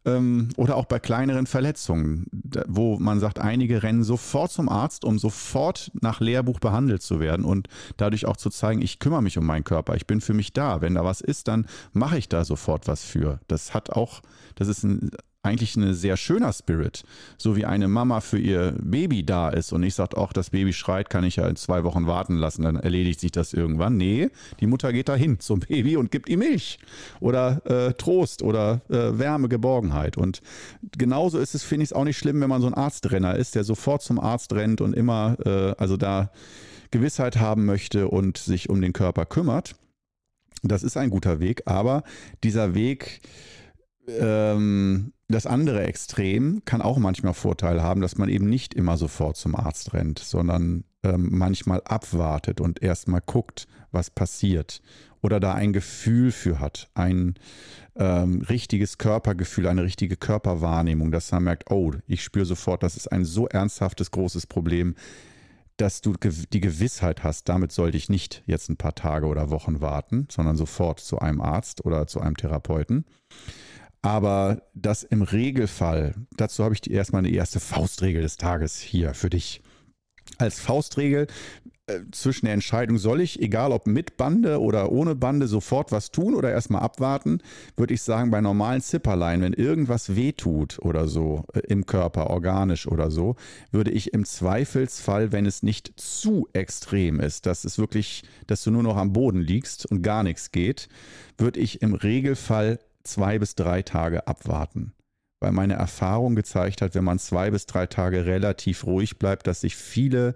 ähm, 0.05 0.49
oder 0.57 0.77
auch 0.77 0.85
bei 0.85 0.99
kleineren 0.99 1.45
Verletzungen, 1.47 2.27
wo 2.67 2.97
man 2.99 3.19
sagt, 3.19 3.39
einige 3.39 3.83
rennen 3.83 4.03
sofort 4.03 4.51
zum 4.51 4.69
Arzt, 4.69 5.03
um 5.05 5.19
sofort 5.19 5.91
nach 6.01 6.21
Lehrbuch 6.21 6.59
behandelt 6.59 7.01
zu 7.01 7.19
werden 7.19 7.45
und 7.45 7.67
dadurch 7.97 8.25
auch 8.25 8.37
zu 8.37 8.49
zeigen, 8.49 8.81
ich 8.81 8.99
kümmere 8.99 9.21
mich 9.21 9.37
um 9.37 9.45
meinen 9.45 9.63
Körper, 9.65 9.95
ich 9.95 10.07
bin 10.07 10.21
für 10.21 10.33
mich 10.33 10.53
da. 10.53 10.81
Wenn 10.81 10.95
da 10.95 11.03
was 11.03 11.21
ist, 11.21 11.47
dann 11.49 11.67
mache 11.93 12.17
ich 12.17 12.29
da 12.29 12.45
sofort 12.45 12.87
was 12.87 13.03
für. 13.03 13.39
Das 13.47 13.73
hat 13.73 13.91
auch, 13.91 14.21
das 14.55 14.67
ist 14.69 14.83
ein 14.83 15.11
eigentlich 15.41 15.75
ein 15.77 15.93
sehr 15.93 16.17
schöner 16.17 16.51
Spirit. 16.51 17.03
So 17.37 17.55
wie 17.55 17.65
eine 17.65 17.87
Mama 17.87 18.19
für 18.19 18.37
ihr 18.37 18.75
Baby 18.77 19.25
da 19.25 19.49
ist 19.49 19.71
und 19.71 19.83
ich 19.83 19.95
sage, 19.95 20.17
auch 20.17 20.33
das 20.33 20.49
Baby 20.49 20.73
schreit, 20.73 21.09
kann 21.09 21.23
ich 21.23 21.37
ja 21.37 21.47
in 21.47 21.55
zwei 21.55 21.83
Wochen 21.85 22.07
warten 22.07 22.35
lassen, 22.35 22.63
dann 22.63 22.75
erledigt 22.75 23.21
sich 23.21 23.31
das 23.31 23.53
irgendwann. 23.53 23.95
Nee, 23.95 24.29
die 24.59 24.67
Mutter 24.67 24.91
geht 24.91 25.07
da 25.07 25.15
hin 25.15 25.39
zum 25.39 25.61
Baby 25.61 25.95
und 25.95 26.11
gibt 26.11 26.27
ihm 26.27 26.39
Milch 26.39 26.79
oder 27.21 27.61
äh, 27.65 27.93
Trost 27.93 28.41
oder 28.41 28.81
äh, 28.89 29.17
Wärme, 29.17 29.47
Geborgenheit. 29.47 30.17
Und 30.17 30.41
genauso 30.97 31.39
ist 31.39 31.55
es, 31.55 31.63
finde 31.63 31.83
ich 31.83 31.91
es 31.91 31.93
auch 31.93 32.03
nicht 32.03 32.17
schlimm, 32.17 32.41
wenn 32.41 32.49
man 32.49 32.61
so 32.61 32.67
ein 32.67 32.73
Arztrenner 32.73 33.35
ist, 33.35 33.55
der 33.55 33.63
sofort 33.63 34.01
zum 34.01 34.19
Arzt 34.19 34.51
rennt 34.53 34.81
und 34.81 34.93
immer, 34.93 35.37
äh, 35.45 35.73
also 35.77 35.95
da 35.95 36.31
Gewissheit 36.91 37.37
haben 37.37 37.65
möchte 37.65 38.09
und 38.09 38.37
sich 38.37 38.69
um 38.69 38.81
den 38.81 38.93
Körper 38.93 39.25
kümmert. 39.25 39.75
Das 40.63 40.83
ist 40.83 40.97
ein 40.97 41.09
guter 41.09 41.39
Weg, 41.39 41.63
aber 41.65 42.03
dieser 42.43 42.75
Weg, 42.75 43.21
ähm, 44.19 45.13
das 45.27 45.45
andere 45.45 45.83
Extrem 45.83 46.63
kann 46.65 46.81
auch 46.81 46.97
manchmal 46.97 47.33
Vorteil 47.33 47.83
haben, 47.83 48.01
dass 48.01 48.17
man 48.17 48.29
eben 48.29 48.49
nicht 48.49 48.73
immer 48.73 48.97
sofort 48.97 49.37
zum 49.37 49.55
Arzt 49.55 49.93
rennt, 49.93 50.19
sondern 50.19 50.83
ähm, 51.03 51.29
manchmal 51.31 51.81
abwartet 51.85 52.59
und 52.59 52.81
erstmal 52.81 53.21
guckt, 53.25 53.67
was 53.91 54.09
passiert. 54.09 54.81
Oder 55.21 55.39
da 55.39 55.53
ein 55.53 55.73
Gefühl 55.73 56.31
für 56.31 56.59
hat, 56.59 56.89
ein 56.93 57.35
ähm, 57.95 58.41
richtiges 58.49 58.97
Körpergefühl, 58.97 59.67
eine 59.67 59.83
richtige 59.83 60.15
Körperwahrnehmung, 60.15 61.11
dass 61.11 61.31
man 61.31 61.43
merkt, 61.43 61.69
oh, 61.69 61.91
ich 62.07 62.23
spüre 62.23 62.45
sofort, 62.45 62.83
das 62.83 62.95
ist 62.95 63.11
ein 63.11 63.25
so 63.25 63.47
ernsthaftes, 63.47 64.11
großes 64.11 64.47
Problem, 64.47 64.95
dass 65.77 66.01
du 66.01 66.13
die 66.13 66.59
Gewissheit 66.59 67.23
hast, 67.23 67.47
damit 67.47 67.71
sollte 67.71 67.97
ich 67.97 68.09
nicht 68.09 68.43
jetzt 68.45 68.69
ein 68.69 68.77
paar 68.77 68.95
Tage 68.95 69.27
oder 69.27 69.49
Wochen 69.49 69.81
warten, 69.81 70.27
sondern 70.29 70.57
sofort 70.57 70.99
zu 70.99 71.19
einem 71.19 71.41
Arzt 71.41 71.85
oder 71.85 72.07
zu 72.07 72.19
einem 72.19 72.35
Therapeuten. 72.35 73.05
Aber 74.01 74.61
das 74.73 75.03
im 75.03 75.21
Regelfall, 75.21 76.15
dazu 76.37 76.63
habe 76.63 76.73
ich 76.73 76.81
die 76.81 76.93
erstmal 76.93 77.19
eine 77.19 77.33
erste 77.33 77.59
Faustregel 77.59 78.21
des 78.21 78.37
Tages 78.37 78.79
hier 78.79 79.13
für 79.13 79.29
dich. 79.29 79.61
Als 80.37 80.59
Faustregel 80.59 81.27
äh, 81.89 82.01
zwischen 82.11 82.45
der 82.45 82.53
Entscheidung, 82.53 82.97
soll 82.97 83.19
ich, 83.19 83.41
egal 83.41 83.71
ob 83.71 83.87
mit 83.87 84.15
Bande 84.15 84.61
oder 84.61 84.91
ohne 84.91 85.15
Bande, 85.15 85.47
sofort 85.47 85.91
was 85.91 86.11
tun 86.11 86.35
oder 86.35 86.51
erstmal 86.51 86.81
abwarten, 86.81 87.39
würde 87.75 87.93
ich 87.93 88.01
sagen, 88.01 88.31
bei 88.31 88.41
normalen 88.41 88.81
Zipperlein, 88.81 89.41
wenn 89.41 89.53
irgendwas 89.53 90.15
wehtut 90.15 90.79
oder 90.79 91.07
so 91.07 91.45
äh, 91.53 91.59
im 91.67 91.85
Körper, 91.85 92.29
organisch 92.29 92.87
oder 92.87 93.11
so, 93.11 93.35
würde 93.71 93.91
ich 93.91 94.13
im 94.13 94.23
Zweifelsfall, 94.23 95.31
wenn 95.31 95.45
es 95.45 95.63
nicht 95.63 95.93
zu 95.99 96.47
extrem 96.53 97.19
ist, 97.19 97.45
dass 97.45 97.65
es 97.65 97.77
wirklich, 97.77 98.23
dass 98.47 98.63
du 98.63 98.71
nur 98.71 98.83
noch 98.83 98.95
am 98.97 99.11
Boden 99.11 99.41
liegst 99.41 99.85
und 99.87 100.03
gar 100.03 100.23
nichts 100.23 100.51
geht, 100.51 100.87
würde 101.37 101.59
ich 101.59 101.81
im 101.81 101.95
Regelfall 101.95 102.79
zwei 103.03 103.39
bis 103.39 103.55
drei 103.55 103.81
Tage 103.81 104.27
abwarten. 104.27 104.93
Weil 105.41 105.51
meine 105.51 105.75
Erfahrung 105.75 106.35
gezeigt 106.35 106.81
hat, 106.81 106.95
wenn 106.95 107.03
man 107.03 107.19
zwei 107.19 107.51
bis 107.51 107.65
drei 107.65 107.85
Tage 107.85 108.25
relativ 108.25 108.85
ruhig 108.85 109.19
bleibt, 109.19 109.47
dass 109.47 109.61
sich 109.61 109.75
viele 109.75 110.35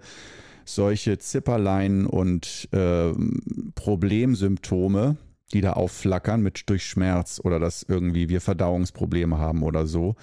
solche 0.64 1.18
Zipperlein 1.18 2.06
und 2.06 2.68
äh, 2.72 3.12
Problemsymptome, 3.74 5.16
die 5.52 5.60
da 5.60 5.74
aufflackern 5.74 6.40
mit 6.40 6.68
durch 6.70 6.86
Schmerz 6.86 7.40
oder 7.42 7.58
dass 7.58 7.82
irgendwie 7.82 8.28
wir 8.28 8.40
Verdauungsprobleme 8.40 9.38
haben 9.38 9.62
oder 9.62 9.86
so, 9.86 10.16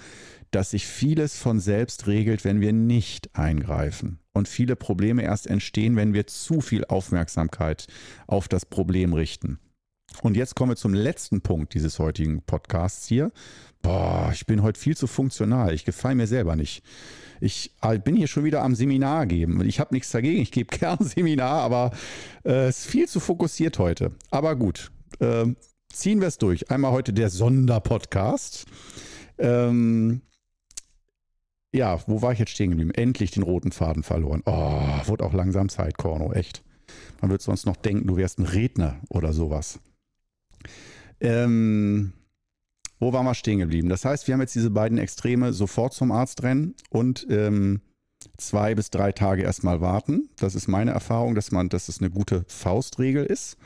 dass 0.50 0.72
sich 0.72 0.86
vieles 0.86 1.38
von 1.38 1.60
selbst 1.60 2.06
regelt, 2.06 2.44
wenn 2.44 2.60
wir 2.60 2.72
nicht 2.72 3.34
eingreifen. 3.34 4.18
Und 4.32 4.48
viele 4.48 4.76
Probleme 4.76 5.22
erst 5.22 5.46
entstehen, 5.46 5.96
wenn 5.96 6.12
wir 6.12 6.26
zu 6.26 6.60
viel 6.60 6.84
Aufmerksamkeit 6.84 7.86
auf 8.26 8.48
das 8.48 8.66
Problem 8.66 9.14
richten. 9.14 9.58
Und 10.20 10.36
jetzt 10.36 10.54
kommen 10.54 10.72
wir 10.72 10.76
zum 10.76 10.94
letzten 10.94 11.40
Punkt 11.40 11.74
dieses 11.74 11.98
heutigen 11.98 12.42
Podcasts 12.42 13.06
hier. 13.06 13.32
Boah, 13.80 14.30
ich 14.32 14.46
bin 14.46 14.62
heute 14.62 14.78
viel 14.78 14.96
zu 14.96 15.06
funktional. 15.06 15.74
Ich 15.74 15.84
gefalle 15.84 16.14
mir 16.14 16.26
selber 16.26 16.54
nicht. 16.54 16.84
Ich 17.40 17.74
äh, 17.82 17.98
bin 17.98 18.14
hier 18.14 18.28
schon 18.28 18.44
wieder 18.44 18.62
am 18.62 18.76
Seminar 18.76 19.26
geben. 19.26 19.66
Ich 19.66 19.80
habe 19.80 19.94
nichts 19.94 20.10
dagegen. 20.10 20.40
Ich 20.40 20.52
gebe 20.52 20.76
gern 20.78 20.98
Seminar, 21.00 21.62
aber 21.62 21.90
äh, 22.44 22.50
es 22.50 22.54
äh, 22.54 22.68
ist 22.68 22.86
viel 22.86 23.08
zu 23.08 23.18
fokussiert 23.18 23.78
heute. 23.78 24.12
Aber 24.30 24.54
gut, 24.54 24.92
äh, 25.18 25.46
ziehen 25.92 26.20
wir 26.20 26.28
es 26.28 26.38
durch. 26.38 26.70
Einmal 26.70 26.92
heute 26.92 27.12
der 27.12 27.30
Sonderpodcast. 27.30 28.66
Ähm, 29.38 30.22
ja, 31.74 31.98
wo 32.06 32.22
war 32.22 32.32
ich 32.32 32.38
jetzt 32.38 32.52
stehen 32.52 32.70
geblieben? 32.70 32.92
Endlich 32.92 33.30
den 33.32 33.42
roten 33.42 33.72
Faden 33.72 34.02
verloren. 34.02 34.42
Oh, 34.44 34.82
wurde 35.06 35.24
auch 35.24 35.32
langsam 35.32 35.68
Zeit, 35.68 35.96
Korno, 35.96 36.32
echt. 36.32 36.62
Man 37.20 37.30
wird 37.30 37.42
sonst 37.42 37.66
noch 37.66 37.76
denken, 37.76 38.06
du 38.06 38.16
wärst 38.16 38.38
ein 38.38 38.44
Redner 38.44 39.00
oder 39.08 39.32
sowas. 39.32 39.80
Ähm, 41.20 42.12
wo 43.02 43.12
waren 43.12 43.26
wir 43.26 43.34
stehen 43.34 43.58
geblieben? 43.58 43.88
Das 43.88 44.04
heißt, 44.04 44.28
wir 44.28 44.34
haben 44.34 44.40
jetzt 44.40 44.54
diese 44.54 44.70
beiden 44.70 44.96
Extreme 44.96 45.52
sofort 45.52 45.92
zum 45.92 46.12
Arzt 46.12 46.42
rennen 46.44 46.74
und 46.88 47.26
ähm, 47.30 47.80
zwei 48.36 48.74
bis 48.74 48.90
drei 48.90 49.12
Tage 49.12 49.42
erstmal 49.42 49.80
warten. 49.80 50.28
Das 50.38 50.54
ist 50.54 50.68
meine 50.68 50.92
Erfahrung, 50.92 51.34
dass 51.34 51.50
man, 51.50 51.68
dass 51.68 51.88
es 51.88 51.98
eine 51.98 52.10
gute 52.10 52.44
Faustregel 52.46 53.24
ist, 53.24 53.56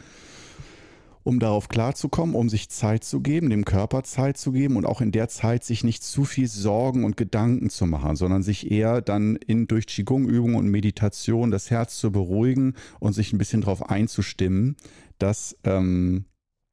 um 1.23 1.39
darauf 1.39 1.69
klarzukommen, 1.69 2.35
um 2.35 2.49
sich 2.49 2.71
Zeit 2.71 3.05
zu 3.05 3.21
geben, 3.21 3.51
dem 3.51 3.65
Körper 3.65 4.05
Zeit 4.05 4.39
zu 4.39 4.53
geben 4.53 4.77
und 4.77 4.87
auch 4.87 5.01
in 5.01 5.13
der 5.13 5.29
Zeit 5.29 5.65
sich 5.65 5.85
nicht 5.85 6.03
zu 6.03 6.25
viel 6.25 6.49
Sorgen 6.49 7.05
und 7.05 7.17
Gedanken 7.17 7.69
zu 7.69 7.85
machen, 7.85 8.17
sondern 8.17 8.43
sich 8.43 8.71
eher 8.71 9.03
dann 9.03 9.37
in, 9.37 9.67
durch 9.67 9.87
Qigong-Übungen 9.87 10.57
und 10.57 10.69
Meditation 10.69 11.51
das 11.51 11.71
Herz 11.71 11.99
zu 11.99 12.13
beruhigen 12.13 12.75
und 13.01 13.13
sich 13.13 13.33
ein 13.33 13.39
bisschen 13.39 13.63
darauf 13.63 13.91
einzustimmen, 13.91 14.77
dass 15.19 15.57
ähm, 15.65 16.27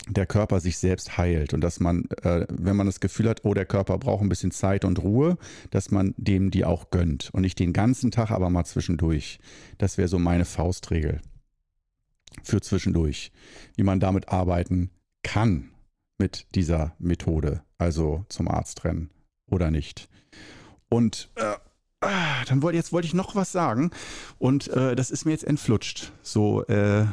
der 0.10 0.26
Körper 0.26 0.60
sich 0.60 0.78
selbst 0.78 1.18
heilt 1.18 1.54
und 1.54 1.62
dass 1.62 1.80
man, 1.80 2.06
äh, 2.24 2.46
wenn 2.50 2.76
man 2.76 2.88
das 2.88 3.00
Gefühl 3.00 3.30
hat, 3.30 3.42
oh, 3.44 3.54
der 3.54 3.66
Körper 3.66 3.98
braucht 3.98 4.22
ein 4.22 4.30
bisschen 4.30 4.52
Zeit 4.52 4.86
und 4.86 5.02
Ruhe, 5.02 5.38
dass 5.72 5.92
man 5.92 6.14
dem 6.18 6.52
die 6.52 6.66
auch 6.66 6.90
gönnt 6.90 7.30
und 7.34 7.42
nicht 7.42 7.60
den 7.60 7.74
ganzen 7.74 8.12
Tag, 8.12 8.32
aber 8.32 8.50
mal 8.50 8.66
zwischendurch. 8.66 9.40
Das 9.78 9.98
wäre 9.98 10.08
so 10.08 10.20
meine 10.20 10.46
Faustregel 10.46 11.22
für 12.44 12.62
zwischendurch, 12.62 13.32
wie 13.76 13.84
man 13.84 14.00
damit 14.00 14.30
arbeiten 14.30 14.90
kann 15.24 15.70
mit 16.18 16.48
dieser 16.56 16.96
Methode, 17.00 17.64
also 17.78 18.26
zum 18.30 18.48
Arzt 18.48 18.84
rennen 18.84 19.10
oder 19.46 19.72
nicht. 19.72 20.10
Und 20.90 21.30
äh, 21.36 21.56
ah, 22.02 22.44
dann 22.48 22.62
wollte 22.62 22.78
jetzt 22.78 22.92
wollte 22.92 23.08
ich 23.08 23.14
noch 23.14 23.36
was 23.36 23.52
sagen 23.52 23.92
und 24.38 24.68
äh, 24.68 24.96
das 24.96 25.12
ist 25.12 25.26
mir 25.26 25.32
jetzt 25.32 25.46
entflutscht. 25.46 26.12
So 26.22 26.66
äh, 26.68 27.06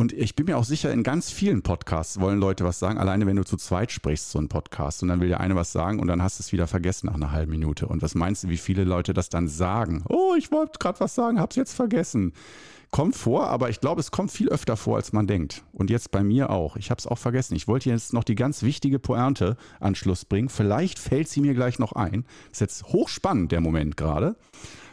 und 0.00 0.14
ich 0.14 0.34
bin 0.34 0.46
mir 0.46 0.56
auch 0.56 0.64
sicher, 0.64 0.90
in 0.90 1.02
ganz 1.02 1.30
vielen 1.30 1.60
Podcasts 1.60 2.20
wollen 2.20 2.40
Leute 2.40 2.64
was 2.64 2.78
sagen. 2.78 2.96
Alleine 2.96 3.26
wenn 3.26 3.36
du 3.36 3.44
zu 3.44 3.58
zweit 3.58 3.92
sprichst, 3.92 4.30
so 4.30 4.38
ein 4.38 4.48
Podcast, 4.48 5.02
und 5.02 5.08
dann 5.08 5.20
will 5.20 5.28
der 5.28 5.40
eine 5.40 5.56
was 5.56 5.72
sagen 5.72 6.00
und 6.00 6.06
dann 6.06 6.22
hast 6.22 6.38
du 6.38 6.42
es 6.42 6.52
wieder 6.52 6.66
vergessen 6.66 7.08
nach 7.08 7.16
einer 7.16 7.32
halben 7.32 7.50
Minute. 7.50 7.86
Und 7.86 8.00
was 8.00 8.14
meinst 8.14 8.44
du, 8.44 8.48
wie 8.48 8.56
viele 8.56 8.84
Leute 8.84 9.12
das 9.12 9.28
dann 9.28 9.46
sagen? 9.46 10.02
Oh, 10.08 10.34
ich 10.38 10.50
wollte 10.50 10.78
gerade 10.78 11.00
was 11.00 11.14
sagen, 11.14 11.38
hab's 11.38 11.56
jetzt 11.56 11.74
vergessen. 11.74 12.32
Kommt 12.90 13.14
vor, 13.14 13.48
aber 13.48 13.68
ich 13.68 13.80
glaube, 13.80 14.00
es 14.00 14.10
kommt 14.10 14.32
viel 14.32 14.48
öfter 14.48 14.78
vor, 14.78 14.96
als 14.96 15.12
man 15.12 15.26
denkt. 15.26 15.64
Und 15.70 15.90
jetzt 15.90 16.10
bei 16.12 16.24
mir 16.24 16.48
auch. 16.48 16.76
Ich 16.76 16.90
habe 16.90 16.98
es 16.98 17.06
auch 17.06 17.18
vergessen. 17.18 17.54
Ich 17.54 17.68
wollte 17.68 17.90
jetzt 17.90 18.14
noch 18.14 18.24
die 18.24 18.36
ganz 18.36 18.62
wichtige 18.62 19.00
Pointe 19.00 19.58
an 19.80 19.94
Schluss 19.94 20.24
bringen. 20.24 20.48
Vielleicht 20.48 20.98
fällt 20.98 21.28
sie 21.28 21.42
mir 21.42 21.52
gleich 21.52 21.78
noch 21.78 21.92
ein. 21.92 22.24
Ist 22.50 22.62
jetzt 22.62 22.84
hochspannend, 22.84 23.52
der 23.52 23.60
Moment 23.60 23.98
gerade. 23.98 24.36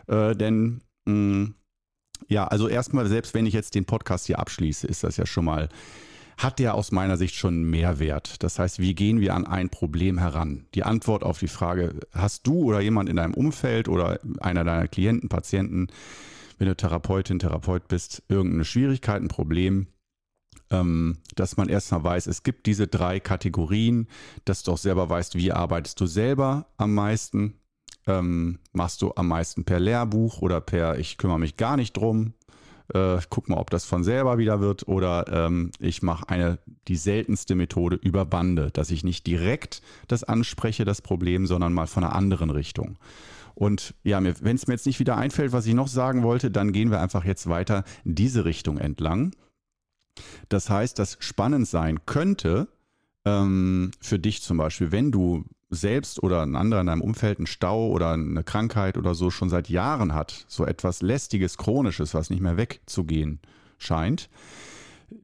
Äh, 0.08 0.36
denn 0.36 0.82
mh, 1.06 1.14
mm, 1.14 1.56
ja, 2.28 2.46
also 2.46 2.68
erstmal, 2.68 3.08
selbst 3.08 3.34
wenn 3.34 3.46
ich 3.46 3.54
jetzt 3.54 3.76
den 3.76 3.86
Podcast 3.86 4.28
hier 4.28 4.40
abschließe, 4.40 4.88
ist 4.88 5.04
das 5.04 5.18
ja 5.18 5.26
schon 5.26 5.46
mal, 5.46 5.70
hat 6.38 6.60
der 6.60 6.76
aus 6.76 6.92
meiner 6.92 7.18
Sicht 7.18 7.36
schon 7.36 7.64
Mehrwert. 7.64 8.44
Das 8.44 8.60
heißt, 8.60 8.80
wie 8.80 8.94
gehen 8.94 9.20
wir 9.20 9.34
an 9.34 9.48
ein 9.48 9.70
Problem 9.70 10.20
heran? 10.20 10.66
Die 10.76 10.84
Antwort 10.84 11.24
auf 11.24 11.40
die 11.40 11.48
Frage, 11.48 11.96
hast 12.12 12.46
du 12.46 12.64
oder 12.64 12.80
jemand 12.80 13.10
in 13.10 13.16
deinem 13.16 13.34
Umfeld 13.34 13.88
oder 13.88 14.20
einer 14.40 14.64
deiner 14.64 14.88
Klienten, 14.88 15.30
Patienten, 15.30 15.88
wenn 16.60 16.68
du 16.68 16.76
Therapeutin, 16.76 17.40
Therapeut 17.40 17.88
bist, 17.88 18.24
irgendeine 18.30 18.66
Schwierigkeit, 18.66 19.22
ein 19.22 19.30
Problem, 19.30 19.88
ähm, 20.70 21.18
dass 21.36 21.58
man 21.58 21.70
erstmal 21.70 22.04
weiß, 22.04 22.28
es 22.28 22.44
gibt 22.44 22.66
diese 22.66 22.88
drei 22.88 23.20
Kategorien, 23.20 24.08
dass 24.46 24.64
du 24.64 24.74
auch 24.74 24.78
selber 24.78 25.10
weißt, 25.10 25.36
wie 25.36 25.52
arbeitest 25.52 26.00
du 26.00 26.06
selber 26.06 26.68
am 26.78 26.94
meisten, 26.94 27.56
ähm, 28.08 28.60
machst 28.74 29.02
du 29.02 29.14
am 29.16 29.28
meisten 29.28 29.66
per 29.66 29.80
Lehrbuch 29.80 30.42
oder 30.42 30.62
per 30.62 30.98
ich 30.98 31.18
kümmere 31.18 31.40
mich 31.40 31.58
gar 31.58 31.78
nicht 31.78 31.96
drum. 31.96 32.34
Äh, 32.94 33.20
guck 33.30 33.50
mal, 33.50 33.58
ob 33.58 33.70
das 33.70 33.86
von 33.86 34.04
selber 34.04 34.38
wieder 34.38 34.62
wird. 34.62 34.88
Oder 34.88 35.26
ähm, 35.30 35.72
ich 35.80 36.02
mache 36.02 36.30
eine 36.30 36.60
die 36.88 36.96
seltenste 36.96 37.56
Methode 37.56 37.98
über 37.98 38.26
Bande, 38.26 38.72
dass 38.72 38.92
ich 38.92 39.04
nicht 39.04 39.28
direkt 39.28 39.82
das 40.08 40.24
anspreche, 40.24 40.86
das 40.86 41.02
Problem, 41.02 41.46
sondern 41.46 41.74
mal 41.74 41.88
von 41.88 42.04
einer 42.04 42.16
anderen 42.16 42.50
Richtung. 42.50 42.98
Und 43.56 43.96
ja, 44.04 44.24
wenn 44.24 44.56
es 44.56 44.68
mir 44.68 44.76
jetzt 44.76 44.86
nicht 44.86 45.00
wieder 45.00 45.18
einfällt, 45.18 45.52
was 45.52 45.66
ich 45.66 45.74
noch 45.74 45.88
sagen 45.88 46.24
wollte, 46.24 46.52
dann 46.52 46.72
gehen 46.72 46.92
wir 46.92 47.02
einfach 47.02 47.26
jetzt 47.26 47.50
weiter 47.50 47.84
diese 48.04 48.46
Richtung 48.46 48.78
entlang. 48.78 49.36
Das 50.48 50.70
heißt, 50.70 50.98
dass 51.00 51.18
spannend 51.20 51.68
sein 51.68 52.06
könnte, 52.06 52.68
ähm, 53.26 53.92
für 54.00 54.20
dich 54.20 54.42
zum 54.42 54.58
Beispiel, 54.58 54.92
wenn 54.92 55.12
du 55.12 55.44
selbst 55.70 56.24
oder 56.24 56.44
ein 56.44 56.56
anderer 56.56 56.82
in 56.82 56.88
deinem 56.88 57.02
Umfeld 57.02 57.40
einen 57.40 57.48
Stau 57.48 57.90
oder 57.90 58.12
eine 58.14 58.44
Krankheit 58.44 58.98
oder 58.98 59.16
so 59.16 59.30
schon 59.30 59.50
seit 59.50 59.70
Jahren 59.70 60.14
hat, 60.14 60.46
so 60.48 60.66
etwas 60.66 61.02
lästiges, 61.02 61.58
chronisches, 61.58 62.14
was 62.14 62.30
nicht 62.30 62.42
mehr 62.42 62.58
wegzugehen 62.58 63.40
scheint, 63.78 64.30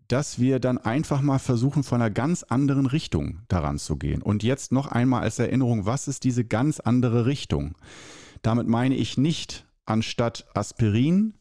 dass 0.07 0.39
wir 0.39 0.59
dann 0.59 0.77
einfach 0.77 1.21
mal 1.21 1.39
versuchen, 1.39 1.83
von 1.83 2.01
einer 2.01 2.11
ganz 2.11 2.43
anderen 2.43 2.85
Richtung 2.85 3.39
daran 3.47 3.77
zu 3.77 3.97
gehen. 3.97 4.21
Und 4.21 4.43
jetzt 4.43 4.71
noch 4.71 4.87
einmal 4.87 5.23
als 5.23 5.39
Erinnerung, 5.39 5.85
was 5.85 6.07
ist 6.07 6.23
diese 6.23 6.45
ganz 6.45 6.79
andere 6.79 7.25
Richtung? 7.25 7.75
Damit 8.41 8.67
meine 8.67 8.95
ich 8.95 9.17
nicht, 9.17 9.65
anstatt 9.85 10.45
Aspirin 10.53 11.33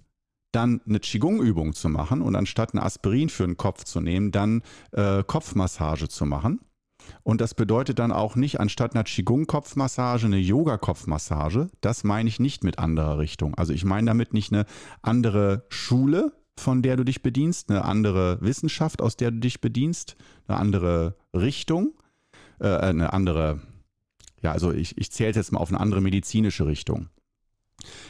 dann 0.52 0.80
eine 0.86 1.00
Qigong-Übung 1.00 1.72
zu 1.72 1.88
machen 1.88 2.20
und 2.20 2.36
anstatt 2.36 2.74
eine 2.74 2.82
Aspirin 2.82 3.30
für 3.30 3.46
den 3.46 3.56
Kopf 3.56 3.84
zu 3.84 4.00
nehmen, 4.00 4.30
dann 4.32 4.62
äh, 4.92 5.22
Kopfmassage 5.24 6.08
zu 6.08 6.26
machen. 6.26 6.60
Und 7.22 7.40
das 7.40 7.54
bedeutet 7.54 7.98
dann 7.98 8.12
auch 8.12 8.36
nicht 8.36 8.60
anstatt 8.60 8.94
einer 8.94 9.04
Qigong-Kopfmassage 9.04 10.26
eine 10.26 10.38
Yoga-Kopfmassage. 10.38 11.70
Das 11.80 12.04
meine 12.04 12.28
ich 12.28 12.40
nicht 12.40 12.64
mit 12.64 12.78
anderer 12.78 13.18
Richtung. 13.18 13.54
Also 13.54 13.72
ich 13.72 13.84
meine 13.84 14.06
damit 14.06 14.34
nicht 14.34 14.52
eine 14.52 14.66
andere 15.02 15.64
Schule, 15.68 16.32
von 16.56 16.82
der 16.82 16.96
du 16.96 17.04
dich 17.04 17.22
bedienst, 17.22 17.70
eine 17.70 17.84
andere 17.84 18.38
Wissenschaft, 18.40 19.00
aus 19.00 19.16
der 19.16 19.30
du 19.30 19.38
dich 19.38 19.60
bedienst, 19.60 20.16
eine 20.46 20.58
andere 20.58 21.16
Richtung, 21.34 21.94
äh, 22.60 22.68
eine 22.68 23.12
andere, 23.12 23.60
ja, 24.42 24.52
also 24.52 24.72
ich, 24.72 24.98
ich 24.98 25.10
zähle 25.10 25.32
jetzt 25.32 25.52
mal 25.52 25.60
auf 25.60 25.70
eine 25.70 25.80
andere 25.80 26.00
medizinische 26.00 26.66
Richtung. 26.66 27.08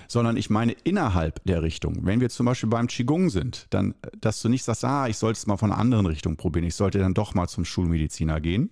Sondern 0.09 0.37
ich 0.37 0.51
meine 0.51 0.73
innerhalb 0.85 1.43
der 1.45 1.63
Richtung. 1.63 1.99
Wenn 2.03 2.21
wir 2.21 2.31
zum 2.31 2.47
Beispiel 2.47 2.69
beim 2.69 2.87
Qigong 2.87 3.31
sind, 3.31 3.67
dann, 3.71 3.95
dass 4.21 4.43
du 4.43 4.49
nicht 4.49 4.65
sagst, 4.65 4.85
ah, 4.85 5.09
ich 5.09 5.17
sollte 5.17 5.39
es 5.39 5.47
mal 5.47 5.57
von 5.57 5.71
einer 5.73 5.81
anderen 5.81 6.07
Richtung 6.07 6.37
probieren, 6.37 6.67
ich 6.67 6.75
sollte 6.75 6.99
dann 6.99 7.15
doch 7.15 7.35
mal 7.35 7.49
zum 7.49 7.65
Schulmediziner 7.65 8.41
gehen. 8.41 8.71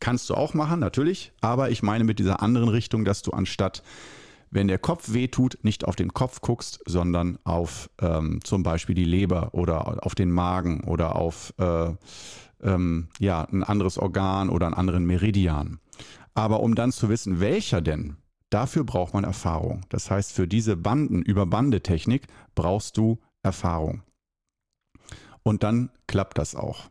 Kannst 0.00 0.30
du 0.30 0.34
auch 0.34 0.54
machen, 0.54 0.80
natürlich, 0.80 1.32
aber 1.40 1.70
ich 1.70 1.82
meine 1.82 2.04
mit 2.04 2.18
dieser 2.18 2.42
anderen 2.42 2.68
Richtung, 2.68 3.04
dass 3.04 3.22
du 3.22 3.32
anstatt 3.32 3.82
wenn 4.50 4.68
der 4.68 4.78
Kopf 4.78 5.12
wehtut, 5.12 5.58
nicht 5.62 5.84
auf 5.84 5.96
den 5.96 6.12
Kopf 6.12 6.40
guckst, 6.40 6.80
sondern 6.84 7.38
auf 7.44 7.88
ähm, 8.00 8.40
zum 8.42 8.62
Beispiel 8.62 8.94
die 8.94 9.04
Leber 9.04 9.50
oder 9.52 10.04
auf 10.04 10.14
den 10.14 10.30
Magen 10.30 10.82
oder 10.84 11.16
auf 11.16 11.54
äh, 11.58 11.92
ähm, 12.62 13.08
ja, 13.18 13.44
ein 13.44 13.62
anderes 13.62 13.98
Organ 13.98 14.50
oder 14.50 14.66
einen 14.66 14.74
anderen 14.74 15.04
Meridian. 15.04 15.78
Aber 16.34 16.60
um 16.60 16.74
dann 16.74 16.92
zu 16.92 17.08
wissen, 17.08 17.40
welcher 17.40 17.80
denn, 17.80 18.16
dafür 18.50 18.84
braucht 18.84 19.14
man 19.14 19.24
Erfahrung. 19.24 19.86
Das 19.88 20.10
heißt, 20.10 20.32
für 20.32 20.46
diese 20.46 20.76
Banden 20.76 21.22
über 21.22 21.46
Bandetechnik 21.46 22.26
brauchst 22.54 22.96
du 22.96 23.18
Erfahrung. 23.42 24.02
Und 25.42 25.62
dann 25.62 25.90
klappt 26.06 26.38
das 26.38 26.54
auch. 26.54 26.90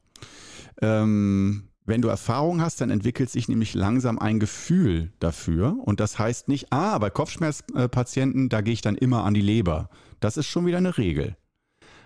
Ähm, 0.82 1.70
wenn 1.86 2.02
du 2.02 2.08
Erfahrung 2.08 2.62
hast, 2.62 2.82
dann 2.82 2.90
entwickelt 2.90 3.30
sich 3.30 3.48
nämlich 3.48 3.74
langsam 3.74 4.20
ein 4.20 4.40
Gefühl 4.40 5.12
dafür. 5.20 5.78
Und 5.84 6.00
das 6.00 6.20
heißt 6.20 6.48
nicht, 6.48 6.72
ah, 6.72 6.98
bei 7.00 7.10
Kopfschmerzpatienten, 7.10 8.50
da 8.50 8.62
gehe 8.62 8.74
ich 8.74 8.82
dann 8.82 8.96
immer 8.96 9.24
an 9.24 9.34
die 9.34 9.42
Leber. 9.42 9.90
Das 10.20 10.38
ist 10.38 10.48
schon 10.48 10.66
wieder 10.66 10.78
eine 10.78 10.98
Regel. 10.98 11.36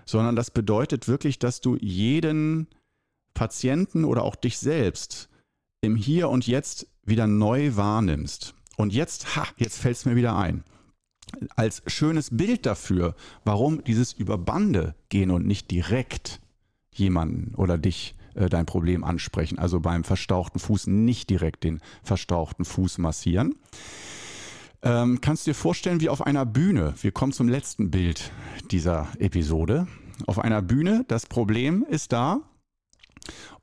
Sondern 0.06 0.36
das 0.36 0.50
bedeutet 0.50 1.08
wirklich, 1.08 1.38
dass 1.38 1.60
du 1.60 1.76
jeden 1.76 2.68
Patienten 3.34 4.04
oder 4.04 4.22
auch 4.22 4.36
dich 4.36 4.58
selbst 4.58 5.28
im 5.82 5.96
Hier 5.96 6.30
und 6.30 6.46
Jetzt 6.46 6.86
wieder 7.04 7.26
neu 7.26 7.76
wahrnimmst. 7.76 8.54
Und 8.76 8.92
jetzt, 8.92 9.36
ha, 9.36 9.46
jetzt 9.56 9.78
fällt 9.78 9.96
es 9.96 10.04
mir 10.04 10.16
wieder 10.16 10.36
ein. 10.36 10.64
Als 11.56 11.82
schönes 11.86 12.36
Bild 12.36 12.66
dafür, 12.66 13.14
warum 13.44 13.82
dieses 13.84 14.12
über 14.12 14.38
Bande 14.38 14.94
gehen 15.08 15.30
und 15.30 15.46
nicht 15.46 15.70
direkt 15.70 16.40
jemanden 16.92 17.54
oder 17.54 17.78
dich 17.78 18.14
äh, 18.34 18.48
dein 18.48 18.66
Problem 18.66 19.04
ansprechen. 19.04 19.58
Also 19.58 19.80
beim 19.80 20.04
verstauchten 20.04 20.58
Fuß 20.58 20.86
nicht 20.88 21.30
direkt 21.30 21.64
den 21.64 21.80
verstauchten 22.02 22.64
Fuß 22.64 22.98
massieren. 22.98 23.54
Ähm, 24.82 25.20
kannst 25.20 25.46
du 25.46 25.50
dir 25.50 25.54
vorstellen, 25.54 26.00
wie 26.00 26.08
auf 26.08 26.26
einer 26.26 26.44
Bühne, 26.44 26.94
wir 27.00 27.10
kommen 27.10 27.32
zum 27.32 27.48
letzten 27.48 27.90
Bild 27.90 28.30
dieser 28.70 29.08
Episode, 29.18 29.86
auf 30.26 30.38
einer 30.38 30.62
Bühne, 30.62 31.04
das 31.08 31.26
Problem 31.26 31.86
ist 31.88 32.12
da. 32.12 32.40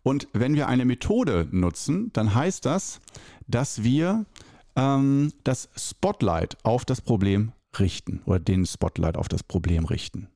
Und 0.04 0.28
wenn 0.34 0.56
wir 0.56 0.68
eine 0.68 0.86
Methode 0.86 1.48
nutzen, 1.52 2.12
dann 2.14 2.34
heißt 2.34 2.66
das, 2.66 3.00
dass 3.48 3.84
wir 3.84 4.26
ähm, 4.76 5.34
das 5.44 5.70
Spotlight 5.76 6.58
auf 6.64 6.86
das 6.86 7.02
Problem 7.02 7.52
richten 7.80 8.22
oder 8.26 8.40
den 8.40 8.66
Spotlight 8.66 9.18
auf 9.18 9.28
das 9.28 9.44
Problem 9.44 9.86
richten. 9.86 10.28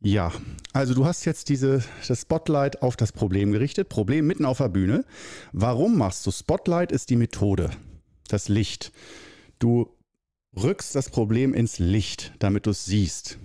Ja, 0.00 0.30
also 0.72 0.94
du 0.94 1.06
hast 1.06 1.24
jetzt 1.24 1.48
diese, 1.48 1.82
das 2.06 2.20
Spotlight 2.20 2.82
auf 2.82 2.96
das 2.96 3.12
Problem 3.12 3.52
gerichtet, 3.52 3.88
Problem 3.88 4.26
mitten 4.26 4.44
auf 4.44 4.58
der 4.58 4.68
Bühne. 4.68 5.04
Warum 5.52 5.96
machst 5.96 6.26
du? 6.26 6.30
Spotlight 6.30 6.92
ist 6.92 7.10
die 7.10 7.16
Methode, 7.16 7.70
das 8.28 8.48
Licht. 8.48 8.92
Du 9.58 9.90
rückst 10.54 10.94
das 10.94 11.10
Problem 11.10 11.54
ins 11.54 11.78
Licht, 11.78 12.34
damit 12.38 12.66
du 12.66 12.70
es 12.70 12.84
siehst. 12.84 13.38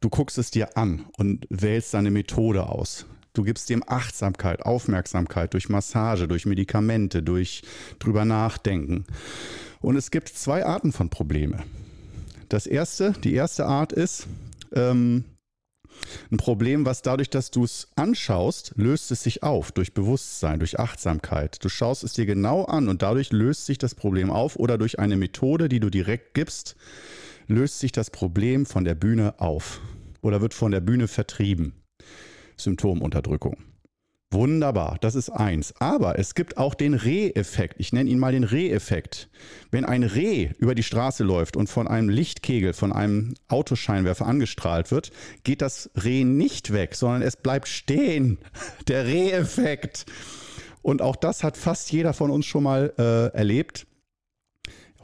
Du 0.00 0.10
guckst 0.10 0.38
es 0.38 0.50
dir 0.50 0.76
an 0.76 1.06
und 1.16 1.46
wählst 1.50 1.94
deine 1.94 2.10
Methode 2.10 2.68
aus. 2.68 3.06
Du 3.36 3.44
gibst 3.44 3.68
dem 3.68 3.82
Achtsamkeit, 3.86 4.64
Aufmerksamkeit 4.64 5.52
durch 5.52 5.68
Massage, 5.68 6.26
durch 6.26 6.46
Medikamente, 6.46 7.22
durch 7.22 7.60
drüber 7.98 8.24
nachdenken. 8.24 9.04
Und 9.82 9.96
es 9.96 10.10
gibt 10.10 10.30
zwei 10.30 10.64
Arten 10.64 10.90
von 10.90 11.10
Probleme. 11.10 11.62
Das 12.48 12.66
erste, 12.66 13.12
die 13.12 13.34
erste 13.34 13.66
Art 13.66 13.92
ist, 13.92 14.26
ähm, 14.72 15.24
ein 16.30 16.38
Problem, 16.38 16.86
was 16.86 17.02
dadurch, 17.02 17.28
dass 17.28 17.50
du 17.50 17.64
es 17.64 17.88
anschaust, 17.94 18.72
löst 18.76 19.10
es 19.10 19.22
sich 19.22 19.42
auf 19.42 19.70
durch 19.70 19.92
Bewusstsein, 19.92 20.58
durch 20.58 20.78
Achtsamkeit. 20.78 21.62
Du 21.62 21.68
schaust 21.68 22.04
es 22.04 22.14
dir 22.14 22.24
genau 22.24 22.64
an 22.64 22.88
und 22.88 23.02
dadurch 23.02 23.32
löst 23.32 23.66
sich 23.66 23.76
das 23.76 23.94
Problem 23.94 24.30
auf 24.30 24.56
oder 24.56 24.78
durch 24.78 24.98
eine 24.98 25.16
Methode, 25.18 25.68
die 25.68 25.80
du 25.80 25.90
direkt 25.90 26.32
gibst, 26.32 26.74
löst 27.48 27.80
sich 27.80 27.92
das 27.92 28.08
Problem 28.10 28.64
von 28.64 28.84
der 28.84 28.94
Bühne 28.94 29.34
auf 29.40 29.82
oder 30.22 30.40
wird 30.40 30.54
von 30.54 30.72
der 30.72 30.80
Bühne 30.80 31.06
vertrieben. 31.06 31.74
Symptomunterdrückung. 32.56 33.56
Wunderbar, 34.32 34.98
das 35.00 35.14
ist 35.14 35.30
eins. 35.30 35.72
Aber 35.78 36.18
es 36.18 36.34
gibt 36.34 36.58
auch 36.58 36.74
den 36.74 36.94
Reh-Effekt. 36.94 37.76
Ich 37.78 37.92
nenne 37.92 38.10
ihn 38.10 38.18
mal 38.18 38.32
den 38.32 38.42
Reh-Effekt. 38.42 39.28
Wenn 39.70 39.84
ein 39.84 40.02
Reh 40.02 40.50
über 40.58 40.74
die 40.74 40.82
Straße 40.82 41.22
läuft 41.22 41.56
und 41.56 41.68
von 41.68 41.86
einem 41.86 42.08
Lichtkegel, 42.08 42.72
von 42.72 42.92
einem 42.92 43.34
Autoscheinwerfer 43.48 44.26
angestrahlt 44.26 44.90
wird, 44.90 45.12
geht 45.44 45.62
das 45.62 45.90
Reh 45.94 46.24
nicht 46.24 46.72
weg, 46.72 46.96
sondern 46.96 47.22
es 47.22 47.36
bleibt 47.36 47.68
stehen. 47.68 48.38
Der 48.88 49.06
Reh-Effekt. 49.06 50.06
Und 50.82 51.02
auch 51.02 51.16
das 51.16 51.44
hat 51.44 51.56
fast 51.56 51.90
jeder 51.92 52.12
von 52.12 52.30
uns 52.30 52.46
schon 52.46 52.64
mal 52.64 52.92
äh, 52.98 53.36
erlebt. 53.36 53.86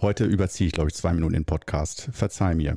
Heute 0.00 0.24
überziehe 0.24 0.66
ich, 0.66 0.72
glaube 0.72 0.90
ich, 0.90 0.94
zwei 0.96 1.12
Minuten 1.12 1.34
den 1.34 1.44
Podcast. 1.44 2.08
Verzeih 2.12 2.56
mir. 2.56 2.76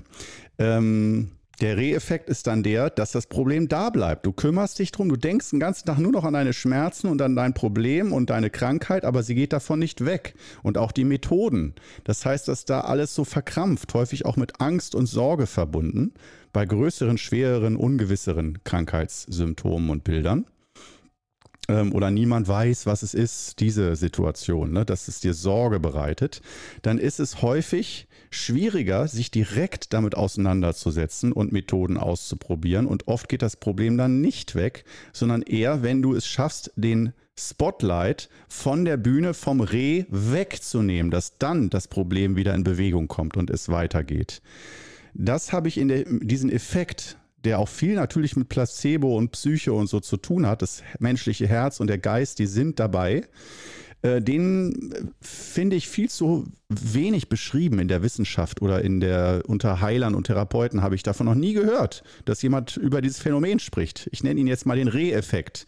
Ähm, 0.59 1.31
der 1.61 1.77
Reheffekt 1.77 2.29
ist 2.29 2.47
dann 2.47 2.63
der, 2.63 2.89
dass 2.89 3.11
das 3.11 3.27
Problem 3.27 3.67
da 3.67 3.89
bleibt. 3.89 4.25
Du 4.25 4.33
kümmerst 4.33 4.79
dich 4.79 4.91
drum, 4.91 5.09
du 5.09 5.15
denkst 5.15 5.51
den 5.51 5.59
ganzen 5.59 5.85
Tag 5.85 5.99
nur 5.99 6.11
noch 6.11 6.23
an 6.23 6.33
deine 6.33 6.53
Schmerzen 6.53 7.07
und 7.07 7.21
an 7.21 7.35
dein 7.35 7.53
Problem 7.53 8.11
und 8.11 8.29
deine 8.29 8.49
Krankheit, 8.49 9.05
aber 9.05 9.23
sie 9.23 9.35
geht 9.35 9.53
davon 9.53 9.79
nicht 9.79 10.05
weg. 10.05 10.35
Und 10.63 10.77
auch 10.77 10.91
die 10.91 11.05
Methoden. 11.05 11.75
Das 12.03 12.25
heißt, 12.25 12.47
dass 12.47 12.65
da 12.65 12.81
alles 12.81 13.15
so 13.15 13.23
verkrampft, 13.23 13.93
häufig 13.93 14.25
auch 14.25 14.37
mit 14.37 14.59
Angst 14.59 14.95
und 14.95 15.05
Sorge 15.05 15.47
verbunden, 15.47 16.13
bei 16.51 16.65
größeren, 16.65 17.17
schwereren, 17.17 17.75
ungewisseren 17.75 18.59
Krankheitssymptomen 18.63 19.89
und 19.89 20.03
Bildern 20.03 20.45
ähm, 21.67 21.93
oder 21.93 22.11
niemand 22.11 22.47
weiß, 22.47 22.85
was 22.85 23.03
es 23.03 23.13
ist, 23.13 23.59
diese 23.59 23.95
Situation, 23.95 24.71
ne, 24.71 24.85
dass 24.85 25.07
es 25.07 25.19
dir 25.19 25.33
Sorge 25.33 25.79
bereitet, 25.79 26.41
dann 26.81 26.97
ist 26.97 27.19
es 27.19 27.41
häufig 27.41 28.07
schwieriger, 28.35 29.07
sich 29.07 29.31
direkt 29.31 29.93
damit 29.93 30.15
auseinanderzusetzen 30.15 31.31
und 31.31 31.51
Methoden 31.51 31.97
auszuprobieren. 31.97 32.87
Und 32.87 33.07
oft 33.07 33.29
geht 33.29 33.41
das 33.41 33.57
Problem 33.57 33.97
dann 33.97 34.21
nicht 34.21 34.55
weg, 34.55 34.85
sondern 35.13 35.41
eher, 35.41 35.83
wenn 35.83 36.01
du 36.01 36.13
es 36.15 36.27
schaffst, 36.27 36.71
den 36.75 37.13
Spotlight 37.37 38.29
von 38.47 38.85
der 38.85 38.97
Bühne 38.97 39.33
vom 39.33 39.59
Reh 39.59 40.05
wegzunehmen, 40.09 41.11
dass 41.11 41.37
dann 41.37 41.69
das 41.69 41.87
Problem 41.87 42.35
wieder 42.35 42.53
in 42.53 42.63
Bewegung 42.63 43.07
kommt 43.07 43.35
und 43.35 43.49
es 43.49 43.69
weitergeht. 43.69 44.41
Das 45.13 45.51
habe 45.51 45.67
ich 45.67 45.77
in 45.77 45.87
der, 45.87 46.05
diesen 46.05 46.49
Effekt 46.49 47.17
der 47.45 47.59
auch 47.59 47.69
viel 47.69 47.95
natürlich 47.95 48.35
mit 48.35 48.49
Placebo 48.49 49.15
und 49.15 49.31
Psyche 49.31 49.71
und 49.71 49.87
so 49.87 49.99
zu 49.99 50.17
tun 50.17 50.45
hat. 50.45 50.61
Das 50.61 50.83
menschliche 50.99 51.47
Herz 51.47 51.79
und 51.79 51.87
der 51.87 51.99
Geist, 51.99 52.39
die 52.39 52.47
sind 52.47 52.79
dabei. 52.79 53.21
Äh, 54.05 54.21
den 54.21 54.91
äh, 54.91 55.01
finde 55.21 55.75
ich 55.75 55.87
viel 55.87 56.09
zu 56.09 56.45
wenig 56.69 57.27
beschrieben 57.27 57.79
in 57.79 57.87
der 57.87 58.03
Wissenschaft 58.03 58.61
oder 58.61 58.81
in 58.83 58.99
der 58.99 59.43
unter 59.47 59.81
Heilern 59.81 60.15
und 60.15 60.27
Therapeuten 60.27 60.81
habe 60.81 60.95
ich 60.95 61.03
davon 61.03 61.25
noch 61.25 61.35
nie 61.35 61.53
gehört, 61.53 62.03
dass 62.25 62.41
jemand 62.41 62.77
über 62.77 63.01
dieses 63.01 63.19
Phänomen 63.19 63.59
spricht. 63.59 64.07
Ich 64.11 64.23
nenne 64.23 64.39
ihn 64.39 64.47
jetzt 64.47 64.65
mal 64.65 64.77
den 64.77 64.87
Reh-Effekt. 64.87 65.65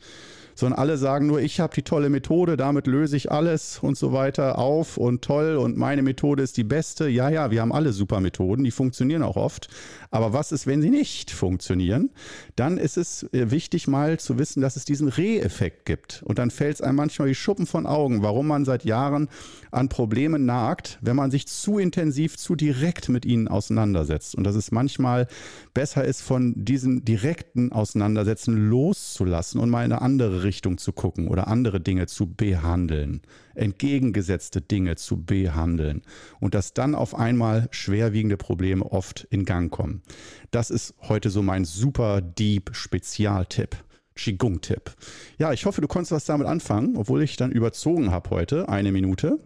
Sondern 0.60 0.80
alle 0.80 0.98
sagen 0.98 1.28
nur, 1.28 1.40
ich 1.40 1.60
habe 1.60 1.74
die 1.74 1.84
tolle 1.84 2.10
Methode, 2.10 2.58
damit 2.58 2.88
löse 2.88 3.16
ich 3.16 3.32
alles 3.32 3.80
und 3.82 3.98
so 3.98 4.14
weiter 4.14 4.58
auf 4.58 4.98
und 4.98 5.22
toll 5.22 5.56
und 5.56 5.78
meine 5.78 6.02
Methode 6.02 6.44
ist 6.44 6.58
die 6.58 6.64
beste. 6.64 7.08
Ja, 7.08 7.30
ja, 7.30 7.52
wir 7.52 7.62
haben 7.62 7.72
alle 7.72 7.94
super 7.94 8.20
Methoden, 8.20 8.64
die 8.64 8.72
funktionieren 8.72 9.24
auch 9.24 9.36
oft. 9.36 9.70
Aber 10.10 10.34
was 10.34 10.52
ist, 10.52 10.68
wenn 10.68 10.82
sie 10.82 10.90
nicht 10.90 11.32
funktionieren? 11.32 12.10
Dann 12.56 12.78
ist 12.78 12.98
es 12.98 13.24
äh, 13.34 13.52
wichtig 13.52 13.88
mal 13.88 14.20
zu 14.20 14.40
wissen, 14.40 14.62
dass 14.62 14.76
es 14.76 14.86
diesen 14.86 15.10
Reh-Effekt 15.10 15.86
gibt. 15.86 16.24
Und 16.24 16.40
dann 16.40 16.50
fällt 16.50 16.76
es 16.76 16.82
einem 16.82 16.96
manchmal 16.96 17.28
wie 17.28 17.36
Schuppen 17.36 17.68
von 17.68 17.86
Augen, 17.86 18.24
warum 18.24 18.48
man 18.48 18.66
seit 18.66 18.86
Jahren 18.86 19.30
an 19.72 19.90
Problemen 19.90 20.46
nagt, 20.46 20.98
wenn 21.02 21.16
man 21.16 21.30
sich 21.30 21.48
zu 21.48 21.78
intensiv, 21.78 22.38
zu 22.38 22.56
direkt 22.56 23.10
mit 23.10 23.26
ihnen 23.26 23.48
auseinandersetzt. 23.48 24.36
Und 24.36 24.44
dass 24.44 24.56
es 24.56 24.72
manchmal 24.72 25.28
besser 25.74 26.06
ist, 26.06 26.22
von 26.22 26.54
diesem 26.56 27.04
direkten 27.06 27.72
Auseinandersetzen 27.72 28.70
loszulassen 28.70 29.60
und 29.60 29.70
mal 29.70 29.86
in 29.86 29.92
eine 29.92 30.02
andere 30.02 30.47
Richtung 30.48 30.80
zu 30.80 30.94
gucken 30.94 31.28
oder 31.28 31.48
andere 31.48 31.80
Dinge 31.80 32.08
zu 32.08 32.26
behandeln, 32.26 33.22
entgegengesetzte 33.54 34.62
Dinge 34.62 34.96
zu 34.96 35.24
behandeln 35.24 36.02
und 36.40 36.56
dass 36.56 36.74
dann 36.74 36.96
auf 36.96 37.14
einmal 37.14 37.68
schwerwiegende 37.70 38.38
Probleme 38.38 38.86
oft 38.86 39.28
in 39.30 39.46
Gang 39.46 39.72
kommen. 39.72 40.02
Das 40.50 40.72
ist 40.72 40.96
heute 41.02 41.30
so 41.30 41.44
mein 41.44 41.66
super 41.66 42.22
deep 42.22 42.72
Spezialtipp. 42.74 43.78
Qigong-Tipp. 44.16 44.96
Ja, 45.38 45.54
ich 45.54 45.68
hoffe, 45.68 45.80
du 45.80 45.88
konntest 45.88 46.12
was 46.12 46.26
damit 46.26 46.48
anfangen, 46.48 46.98
obwohl 46.98 47.22
ich 47.22 47.36
dann 47.36 47.52
überzogen 47.52 48.10
habe 48.10 48.32
heute, 48.32 48.68
eine 48.68 48.92
Minute. 48.92 49.38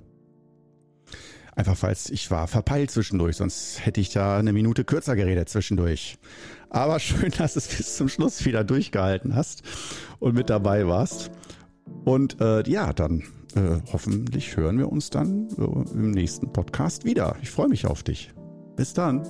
Einfach 1.56 1.76
falls 1.76 2.10
ich 2.10 2.32
war 2.32 2.48
verpeilt 2.48 2.92
zwischendurch, 2.92 3.38
sonst 3.38 3.86
hätte 3.86 4.00
ich 4.00 4.10
da 4.10 4.38
eine 4.38 4.54
Minute 4.54 4.84
kürzer 4.84 5.16
geredet 5.16 5.50
zwischendurch. 5.50 6.18
Aber 6.70 7.00
schön, 7.00 7.32
dass 7.38 7.54
du 7.54 7.60
es 7.60 7.68
bis 7.68 7.98
zum 7.98 8.08
Schluss 8.08 8.46
wieder 8.46 8.64
durchgehalten 8.64 9.36
hast 9.36 9.64
und 10.20 10.36
mit 10.36 10.50
dabei 10.50 10.88
warst. 10.88 11.32
Und 12.06 12.40
äh, 12.40 12.68
ja, 12.70 12.94
dann 12.94 13.24
äh, 13.56 13.80
hoffentlich 13.92 14.56
hören 14.56 14.78
wir 14.78 14.92
uns 14.92 15.10
dann 15.10 15.50
äh, 15.58 15.94
im 15.94 16.12
nächsten 16.12 16.52
Podcast 16.54 17.04
wieder. 17.04 17.36
Ich 17.42 17.52
freue 17.52 17.68
mich 17.68 17.86
auf 17.86 18.04
dich. 18.04 18.32
Bis 18.76 18.94
dann. 18.94 19.26